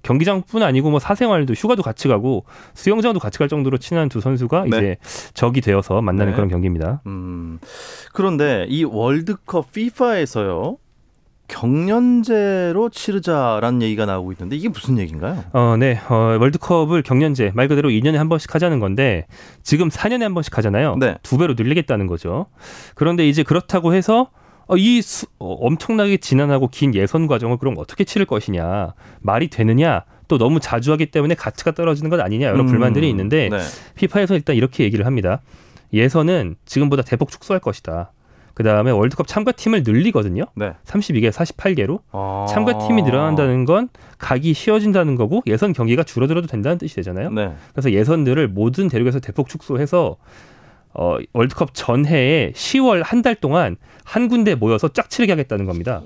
경기장뿐 0.02 0.62
아니고 0.62 0.90
뭐 0.90 1.00
사생활도 1.00 1.52
휴가도 1.54 1.82
같이 1.82 2.06
가고 2.06 2.44
수영장도 2.74 3.18
같이 3.18 3.38
갈 3.38 3.48
정도로 3.48 3.78
친한 3.78 4.08
두 4.08 4.20
선수가 4.20 4.66
이제 4.68 4.96
적이 5.34 5.60
되어서 5.60 6.00
만나는 6.00 6.32
네. 6.32 6.36
그런 6.36 6.48
경기입니다. 6.48 7.02
음, 7.06 7.58
그런데 8.12 8.66
이 8.68 8.84
월드컵 8.84 9.66
FIFA에서요 9.70 10.76
경연제로 11.50 12.88
치르자라는 12.90 13.82
얘기가 13.82 14.06
나오고 14.06 14.32
있는데 14.32 14.56
이게 14.56 14.68
무슨 14.68 14.98
얘기인가요? 14.98 15.44
어, 15.52 15.76
네. 15.78 16.00
어, 16.08 16.36
월드컵을 16.40 17.02
경연제 17.02 17.50
말 17.54 17.68
그대로 17.68 17.90
2년에 17.90 18.14
한 18.14 18.28
번씩 18.28 18.54
하자는 18.54 18.78
건데 18.80 19.26
지금 19.62 19.88
4년에 19.88 20.20
한 20.22 20.32
번씩 20.34 20.56
하잖아요. 20.56 20.96
네. 20.98 21.16
두 21.22 21.38
배로 21.38 21.54
늘리겠다는 21.54 22.06
거죠. 22.06 22.46
그런데 22.94 23.28
이제 23.28 23.42
그렇다고 23.42 23.94
해서 23.94 24.30
어, 24.68 24.76
이 24.76 25.02
수- 25.02 25.26
어, 25.38 25.52
엄청나게 25.54 26.18
지난하고 26.18 26.68
긴 26.68 26.94
예선 26.94 27.26
과정을 27.26 27.58
그럼 27.58 27.74
어떻게 27.78 28.04
치를 28.04 28.24
것이냐 28.26 28.94
말이 29.20 29.48
되느냐 29.48 30.04
또 30.28 30.38
너무 30.38 30.60
자주 30.60 30.92
하기 30.92 31.06
때문에 31.06 31.34
가치가 31.34 31.72
떨어지는 31.72 32.08
것 32.08 32.20
아니냐 32.20 32.46
여러 32.46 32.60
음, 32.60 32.66
불만들이 32.66 33.10
있는데 33.10 33.48
네. 33.50 33.58
피파에서 33.96 34.34
일단 34.34 34.54
이렇게 34.56 34.84
얘기를 34.84 35.04
합니다. 35.06 35.40
예선은 35.92 36.54
지금보다 36.64 37.02
대폭 37.02 37.30
축소할 37.30 37.58
것이다. 37.60 38.12
그 38.60 38.64
다음에 38.64 38.90
월드컵 38.90 39.26
참가팀을 39.26 39.84
늘리거든요. 39.84 40.44
네. 40.54 40.74
32개, 40.84 41.30
48개로. 41.32 42.00
아. 42.12 42.44
참가팀이 42.50 43.00
늘어난다는 43.00 43.64
건 43.64 43.88
각이 44.18 44.52
쉬워진다는 44.52 45.16
거고 45.16 45.42
예선 45.46 45.72
경기가 45.72 46.02
줄어들어도 46.02 46.46
된다는 46.46 46.76
뜻이 46.76 46.94
되잖아요. 46.96 47.30
네. 47.30 47.54
그래서 47.72 47.90
예선들을 47.90 48.48
모든 48.48 48.88
대륙에서 48.88 49.18
대폭 49.18 49.48
축소해서 49.48 50.16
어, 50.92 51.16
월드컵 51.32 51.70
전해에 51.72 52.52
10월 52.54 53.00
한 53.02 53.22
달 53.22 53.34
동안 53.34 53.76
한 54.04 54.28
군데 54.28 54.54
모여서 54.54 54.88
쫙 54.88 55.08
치르게 55.08 55.32
하겠다는 55.32 55.64
겁니다. 55.64 56.02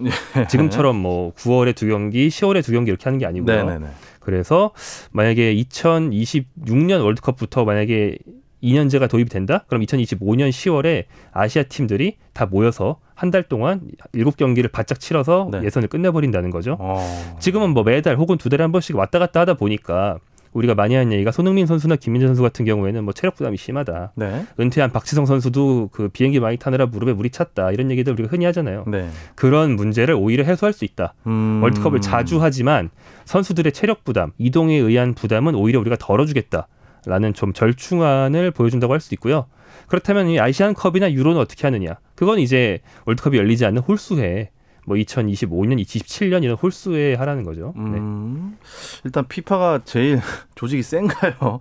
지금처럼 0.48 0.94
뭐 0.94 1.32
9월에 1.34 1.74
두 1.74 1.88
경기, 1.88 2.28
10월에 2.28 2.64
두 2.64 2.70
경기 2.70 2.90
이렇게 2.90 3.02
하는 3.02 3.18
게 3.18 3.26
아니고요. 3.26 3.64
네, 3.66 3.72
네, 3.72 3.78
네. 3.80 3.86
그래서 4.20 4.70
만약에 5.10 5.56
2026년 5.56 7.02
월드컵부터 7.02 7.64
만약에 7.64 8.16
2년제가 8.64 9.08
도입이 9.08 9.28
된다? 9.30 9.64
그럼 9.68 9.82
2025년 9.82 10.48
10월에 10.50 11.04
아시아 11.32 11.62
팀들이 11.64 12.16
다 12.32 12.46
모여서 12.46 12.98
한 13.14 13.30
달 13.30 13.42
동안 13.44 13.80
7경기를 14.14 14.70
바짝 14.72 14.98
치러서 15.00 15.48
네. 15.52 15.62
예선을 15.64 15.88
끝내버린다는 15.88 16.50
거죠. 16.50 16.76
어. 16.80 17.36
지금은 17.40 17.70
뭐 17.70 17.82
매달 17.84 18.16
혹은 18.16 18.38
두 18.38 18.48
달에 18.48 18.62
한 18.62 18.72
번씩 18.72 18.96
왔다 18.96 19.18
갔다 19.18 19.40
하다 19.40 19.54
보니까 19.54 20.18
우리가 20.52 20.74
많이 20.76 20.94
하는 20.94 21.12
얘기가 21.12 21.32
손흥민 21.32 21.66
선수나 21.66 21.96
김민재 21.96 22.26
선수 22.28 22.40
같은 22.42 22.64
경우에는 22.64 23.02
뭐 23.02 23.12
체력 23.12 23.34
부담이 23.34 23.56
심하다. 23.56 24.12
네. 24.14 24.44
은퇴한 24.60 24.92
박지성 24.92 25.26
선수도 25.26 25.88
그 25.92 26.08
비행기 26.08 26.38
많이 26.38 26.56
타느라 26.58 26.86
무릎에 26.86 27.12
물이 27.12 27.30
찼다. 27.30 27.72
이런 27.72 27.90
얘기들 27.90 28.12
우리가 28.12 28.28
흔히 28.28 28.44
하잖아요. 28.46 28.84
네. 28.86 29.08
그런 29.34 29.74
문제를 29.74 30.14
오히려 30.14 30.44
해소할 30.44 30.72
수 30.72 30.84
있다. 30.84 31.14
음. 31.26 31.60
월드컵을 31.62 32.00
자주 32.00 32.40
하지만 32.40 32.90
선수들의 33.24 33.72
체력 33.72 34.04
부담, 34.04 34.30
이동에 34.38 34.76
의한 34.76 35.14
부담은 35.14 35.56
오히려 35.56 35.80
우리가 35.80 35.96
덜어주겠다. 35.98 36.68
라는 37.06 37.34
좀 37.34 37.52
절충안을 37.52 38.50
보여준다고 38.50 38.92
할 38.92 39.00
수 39.00 39.14
있고요. 39.14 39.46
그렇다면 39.88 40.28
이 40.28 40.40
아시안컵이나 40.40 41.12
유로는 41.12 41.40
어떻게 41.40 41.66
하느냐? 41.66 41.96
그건 42.14 42.38
이제 42.38 42.80
월드컵이 43.06 43.36
열리지 43.36 43.66
않는 43.66 43.82
홀수에 43.82 44.50
뭐 44.86 44.96
2025년, 44.96 45.80
2027년 45.84 46.42
이런 46.42 46.56
홀수에 46.56 47.14
하라는 47.14 47.42
거죠. 47.44 47.72
네. 47.76 47.82
음. 47.98 48.56
일단 49.04 49.26
피파가 49.26 49.80
제일 49.84 50.20
조직이 50.54 50.82
센가요? 50.82 51.60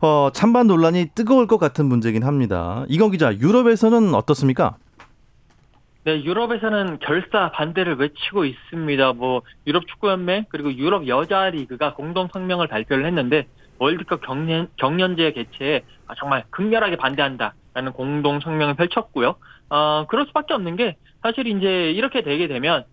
어, 0.00 0.30
찬반 0.32 0.66
논란이 0.66 1.10
뜨거울 1.14 1.46
것 1.46 1.58
같은 1.58 1.86
문제긴 1.86 2.24
합니다. 2.24 2.84
이건 2.88 3.10
기자, 3.10 3.32
유럽에서는 3.36 4.14
어떻습니까? 4.14 4.76
네, 6.04 6.22
유럽에서는 6.22 6.98
결사 7.00 7.50
반대를 7.52 7.96
외치고 7.96 8.44
있습니다. 8.44 9.12
뭐 9.14 9.42
유럽 9.66 9.86
축구 9.86 10.08
연맹 10.10 10.44
그리고 10.50 10.72
유럽 10.74 11.06
여자 11.08 11.48
리그가 11.48 11.94
공동 11.94 12.28
성명을 12.32 12.68
발표를 12.68 13.06
했는데 13.06 13.46
월드컵 13.84 14.22
경연 14.22 14.68
경연제 14.76 15.32
개최에 15.32 15.82
아, 16.06 16.14
정말 16.16 16.44
극렬하게 16.50 16.96
반대한다라는 16.96 17.92
공동 17.92 18.40
성명을 18.40 18.74
펼쳤고요. 18.76 19.36
어, 19.68 20.06
그럴 20.08 20.26
수밖에 20.26 20.54
없는 20.54 20.76
게 20.76 20.96
사실 21.22 21.46
이제 21.46 21.90
이렇게 21.90 22.22
되게 22.22 22.48
되면 22.48 22.84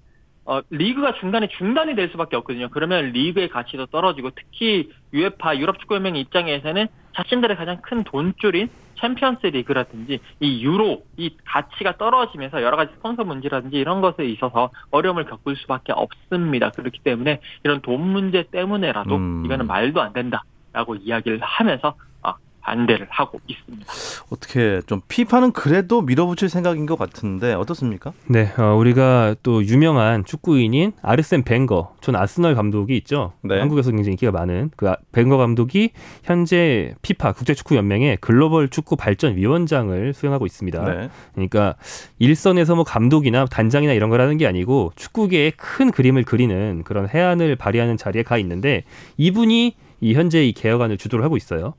어, 0.44 0.60
리그가 0.70 1.14
중간에 1.14 1.48
중단이 1.48 1.96
될 1.96 2.10
수밖에 2.10 2.36
없거든요. 2.36 2.70
그러면 2.72 3.12
리그의 3.12 3.48
가치도 3.50 3.86
떨어지고 3.86 4.32
특히 4.36 4.90
UEFA 5.14 5.60
유럽 5.60 5.80
축구 5.80 5.96
연맹 5.96 6.18
입장에서는 6.18 6.88
자신들의 7.16 7.56
가장 7.56 7.82
큰 7.82 8.04
돈줄인 8.04 8.70
챔피언스 9.00 9.48
리그라든지 9.48 10.20
이 10.42 10.64
유로 10.64 11.04
이 11.16 11.36
가치가 11.46 11.96
떨어지면서 11.98 12.62
여러 12.62 12.76
가지 12.76 12.94
스폰서 12.96 13.24
문제라든지 13.24 13.78
이런 13.78 14.02
것에 14.02 14.26
있어서 14.26 14.72
어려움을 14.92 15.26
겪을 15.26 15.56
수밖에 15.56 15.94
없습니다. 15.94 16.72
그렇기 16.72 17.00
때문에 17.00 17.40
이런 17.64 17.82
돈 17.82 18.02
문제 18.02 18.44
때문에라도 18.44 19.16
음. 19.16 19.44
이거는 19.46 19.68
말도 19.68 20.02
안 20.02 20.14
된다 20.14 20.44
라고 20.74 20.96
이야기를 20.96 21.40
하면서 21.42 21.96
아, 22.22 22.36
반대를 22.62 23.08
하고 23.10 23.42
있습니다. 23.48 23.86
어떻게 24.30 24.80
좀 24.86 25.02
피파는 25.08 25.52
그래도 25.52 26.02
밀어붙일 26.02 26.48
생각인 26.48 26.86
것 26.86 26.98
같은데 26.98 27.54
어떻습니까? 27.54 28.14
네, 28.28 28.54
어, 28.58 28.76
우리가 28.76 29.36
또 29.44 29.66
유명한 29.66 30.24
축구인인 30.24 30.94
아르센 31.02 31.44
벵거, 31.44 31.96
전 32.00 32.16
아스널 32.16 32.56
감독이 32.56 32.96
있죠. 32.98 33.34
네. 33.42 33.60
한국에서 33.60 33.90
굉장히 33.92 34.12
인기가 34.12 34.32
많은 34.32 34.70
그 34.78 34.90
아- 34.90 34.96
벵거 35.12 35.38
감독이 35.38 35.90
현재 36.24 36.94
피파 37.02 37.34
국제축구연맹의 37.34 38.18
글로벌 38.22 38.70
축구 38.70 38.96
발전 38.96 39.36
위원장을 39.36 40.14
수행하고 40.14 40.46
있습니다. 40.46 40.86
네. 40.86 41.10
그러니까 41.34 41.76
일선에서 42.20 42.76
뭐 42.76 42.84
감독이나 42.86 43.46
단장이나 43.46 43.92
이런 43.94 44.10
걸 44.12 44.22
하는 44.22 44.38
게 44.38 44.48
아니고 44.48 44.94
축구계의 44.96 45.52
큰 45.58 45.92
그림을 45.92 46.24
그리는 46.24 46.84
그런 46.84 47.10
해안을 47.10 47.56
발휘하는 47.58 47.98
자리에 47.98 48.24
가 48.24 48.38
있는데 48.38 48.84
이분이 49.18 49.76
이 50.02 50.14
현재 50.14 50.44
이 50.46 50.52
개혁안을 50.52 50.98
주도를 50.98 51.24
하고 51.24 51.38
있어요. 51.38 51.74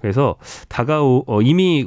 그래서 0.00 0.36
다가오 0.68 1.24
어, 1.26 1.40
이미 1.42 1.86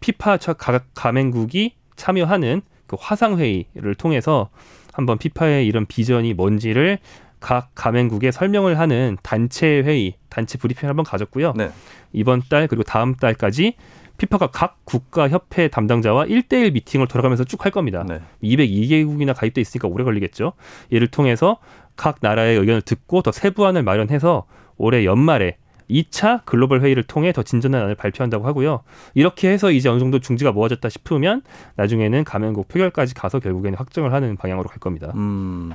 피파 0.00 0.38
첫 0.38 0.56
가- 0.58 0.80
가맹국이 0.94 1.74
참여하는 1.96 2.62
그 2.86 2.96
화상 2.98 3.38
회의를 3.38 3.94
통해서 3.96 4.48
한번 4.92 5.18
피파의 5.18 5.66
이런 5.66 5.86
비전이 5.86 6.34
뭔지를 6.34 6.98
각 7.40 7.70
가맹국에 7.74 8.30
설명을 8.32 8.78
하는 8.80 9.16
단체 9.22 9.66
회의, 9.80 10.14
단체 10.28 10.58
브리핑을 10.58 10.88
한번 10.90 11.04
가졌고요. 11.04 11.52
네. 11.56 11.70
이번 12.12 12.42
달 12.48 12.66
그리고 12.66 12.82
다음 12.82 13.14
달까지 13.14 13.74
피파가 14.16 14.48
각 14.48 14.78
국가 14.84 15.28
협회 15.28 15.68
담당자와 15.68 16.24
1대1 16.26 16.72
미팅을 16.72 17.06
돌아가면서 17.06 17.44
쭉 17.44 17.64
할 17.64 17.70
겁니다. 17.70 18.04
네. 18.08 18.20
202개국이나 18.42 19.36
가입돼 19.36 19.60
있으니까 19.60 19.86
오래 19.86 20.02
걸리겠죠. 20.02 20.54
이를 20.90 21.06
통해서 21.06 21.58
각 21.94 22.18
나라의 22.20 22.58
의견을 22.58 22.82
듣고 22.82 23.22
더 23.22 23.30
세부안을 23.30 23.82
마련해서 23.84 24.46
올해 24.78 25.04
연말에 25.04 25.56
2차 25.90 26.44
글로벌 26.44 26.82
회의를 26.82 27.02
통해 27.02 27.32
더 27.32 27.42
진전한 27.42 27.80
안을 27.82 27.94
발표한다고 27.94 28.46
하고요. 28.46 28.82
이렇게 29.14 29.48
해서 29.48 29.70
이제 29.70 29.88
어느 29.88 29.98
정도 29.98 30.18
중지가 30.18 30.52
모아졌다 30.52 30.86
싶으면 30.88 31.40
나중에는 31.76 32.24
가맹국 32.24 32.68
표결까지 32.68 33.14
가서 33.14 33.40
결국에는 33.40 33.78
확정을 33.78 34.12
하는 34.12 34.36
방향으로 34.36 34.68
갈 34.68 34.78
겁니다. 34.78 35.12
음. 35.14 35.72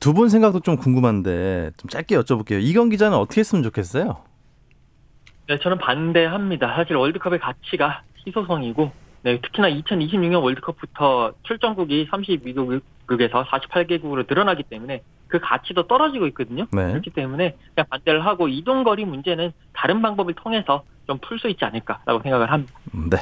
두 0.00 0.12
분 0.12 0.28
생각도 0.28 0.60
좀 0.60 0.76
궁금한데 0.76 1.70
좀 1.78 1.88
짧게 1.88 2.14
여쭤볼게요. 2.18 2.60
이경 2.62 2.90
기자는 2.90 3.16
어떻게 3.16 3.40
했으면 3.40 3.62
좋겠어요? 3.62 4.18
네, 5.48 5.58
저는 5.60 5.78
반대합니다. 5.78 6.74
사실 6.76 6.96
월드컵의 6.96 7.40
가치가 7.40 8.02
희소성이고, 8.26 8.90
네, 9.22 9.40
특히나 9.40 9.68
2026년 9.70 10.42
월드컵부터 10.42 11.32
출전국이 11.42 12.06
32개국에서 12.10 13.44
48개국으로 13.46 14.26
늘어나기 14.28 14.62
때문에 14.62 15.02
그 15.32 15.40
가치도 15.40 15.86
떨어지고 15.86 16.26
있거든요. 16.28 16.66
네. 16.72 16.88
그렇기 16.88 17.08
때문에 17.08 17.56
그냥 17.74 17.86
반대를 17.88 18.26
하고 18.26 18.48
이동 18.48 18.84
거리 18.84 19.06
문제는 19.06 19.52
다른 19.72 20.02
방법을 20.02 20.34
통해서 20.34 20.84
좀 21.12 21.18
풀 21.20 21.38
수 21.38 21.48
있지 21.48 21.64
않을까라고 21.64 22.22
생각을 22.22 22.50
합니다. 22.50 22.72
음, 22.94 23.08
네. 23.10 23.18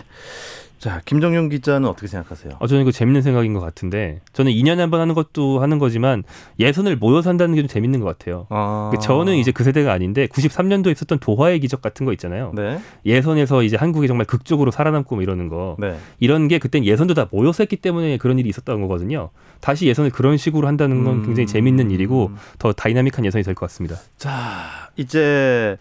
자, 0.78 1.02
김정용 1.04 1.50
기자는 1.50 1.86
어떻게 1.86 2.06
생각하세요? 2.06 2.54
어, 2.58 2.66
저는 2.66 2.80
이거 2.80 2.90
재밌는 2.90 3.20
생각인 3.20 3.52
것 3.52 3.60
같은데 3.60 4.20
저는 4.32 4.50
2년에 4.50 4.78
한 4.78 4.88
번 4.90 5.00
하는 5.02 5.14
것도 5.14 5.60
하는 5.60 5.78
거지만 5.78 6.24
예선을 6.58 6.96
모여서 6.96 7.28
한다는 7.28 7.54
게 7.54 7.60
좀 7.60 7.68
재밌는 7.68 8.00
것 8.00 8.06
같아요. 8.06 8.46
아. 8.48 8.88
그 8.90 8.98
저는 8.98 9.36
이제 9.36 9.52
그 9.52 9.62
세대가 9.62 9.92
아닌데 9.92 10.26
93년도에 10.28 10.92
있었던 10.92 11.18
도하의 11.18 11.60
기적 11.60 11.82
같은 11.82 12.06
거 12.06 12.14
있잖아요. 12.14 12.52
네. 12.54 12.78
예선에서 13.04 13.62
이제 13.62 13.76
한국이 13.76 14.08
정말 14.08 14.24
극적으로 14.24 14.70
살아남고 14.70 15.16
뭐 15.16 15.22
이러는 15.22 15.48
거. 15.48 15.76
네. 15.78 15.98
이런 16.18 16.48
게 16.48 16.58
그땐 16.58 16.86
예선도 16.86 17.12
다 17.12 17.28
모여서 17.30 17.62
했기 17.62 17.76
때문에 17.76 18.16
그런 18.16 18.38
일이 18.38 18.48
있었던 18.48 18.80
거거든요. 18.80 19.28
다시 19.60 19.86
예선을 19.86 20.08
그런 20.10 20.38
식으로 20.38 20.66
한다는 20.66 21.04
건 21.04 21.16
음. 21.16 21.22
굉장히 21.26 21.46
재밌는 21.46 21.90
일이고 21.90 22.30
더 22.58 22.72
다이나믹한 22.72 23.26
예선이 23.26 23.44
될 23.44 23.54
것 23.54 23.66
같습니다. 23.66 23.96
자, 24.16 24.88
이제 24.96 25.76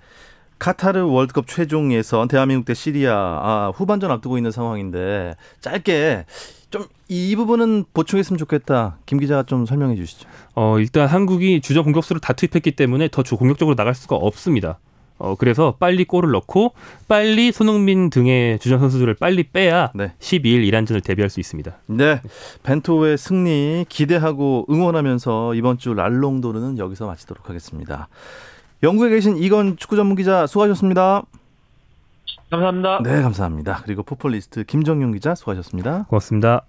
카타르 0.60 1.06
월드컵 1.08 1.48
최종 1.48 1.92
예선 1.94 2.28
대한민국 2.28 2.66
대 2.66 2.74
시리아 2.74 3.14
아, 3.16 3.72
후반전 3.76 4.12
앞두고 4.12 4.38
있는 4.38 4.52
상황인데 4.52 5.36
짧게 5.62 6.26
좀 6.72 6.88
이 7.12 7.36
부분은 7.36 7.86
보충했으면 7.96 8.38
좋겠다. 8.38 9.00
김 9.08 9.20
기자가 9.20 9.42
좀 9.42 9.66
설명해 9.66 9.96
주시죠. 9.96 10.30
어, 10.54 10.78
일단 10.78 11.08
한국이 11.08 11.60
주전 11.60 11.84
공격수를 11.84 12.22
다 12.22 12.34
투입했기 12.34 12.74
때문에 12.76 13.08
더 13.12 13.24
주- 13.24 13.36
공격적으로 13.36 13.76
나갈 13.76 13.96
수가 13.96 14.16
없습니다. 14.16 14.78
어, 15.18 15.34
그래서 15.34 15.76
빨리 15.80 16.06
골을 16.06 16.30
넣고 16.30 16.74
빨리 17.08 17.52
손흥민 17.52 18.12
등의 18.12 18.60
주전 18.60 18.78
선수들을 18.80 19.16
빨리 19.16 19.42
빼야 19.42 19.92
네. 19.96 20.14
12일 20.20 20.64
이란전을 20.68 21.02
대비할 21.02 21.32
수 21.32 21.40
있습니다. 21.40 21.76
네. 21.88 22.22
벤토의 22.62 23.18
승리 23.18 23.88
기대하고 23.90 24.68
응원하면서 24.70 25.56
이번 25.56 25.80
주 25.80 25.96
랄롱도르는 25.96 26.78
여기서 26.78 27.08
마치도록 27.08 27.50
하겠습니다. 27.50 28.08
영국에 28.82 29.10
계신 29.10 29.38
이건 29.38 29.76
축구 29.78 29.96
전문 29.96 30.16
기자 30.16 30.48
수고하셨습니다. 30.48 31.24
감사합니다. 32.50 33.02
네, 33.04 33.22
감사합니다. 33.22 33.82
그리고 33.84 34.04
포폴리스트 34.04 34.64
김정용 34.64 35.12
기자 35.12 35.36
수고하셨습니다. 35.36 36.06
고맙습니다. 36.10 36.66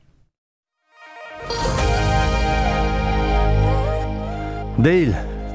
내일 4.76 5.14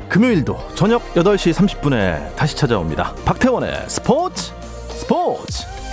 금요일도 0.10 0.58
저녁 0.76 1.02
8시 1.14 1.54
30분에 1.54 2.36
다시 2.36 2.56
찾아옵니다. 2.56 3.14
박태원의 3.26 3.90
스포츠 3.90 4.54
스포츠 4.90 5.85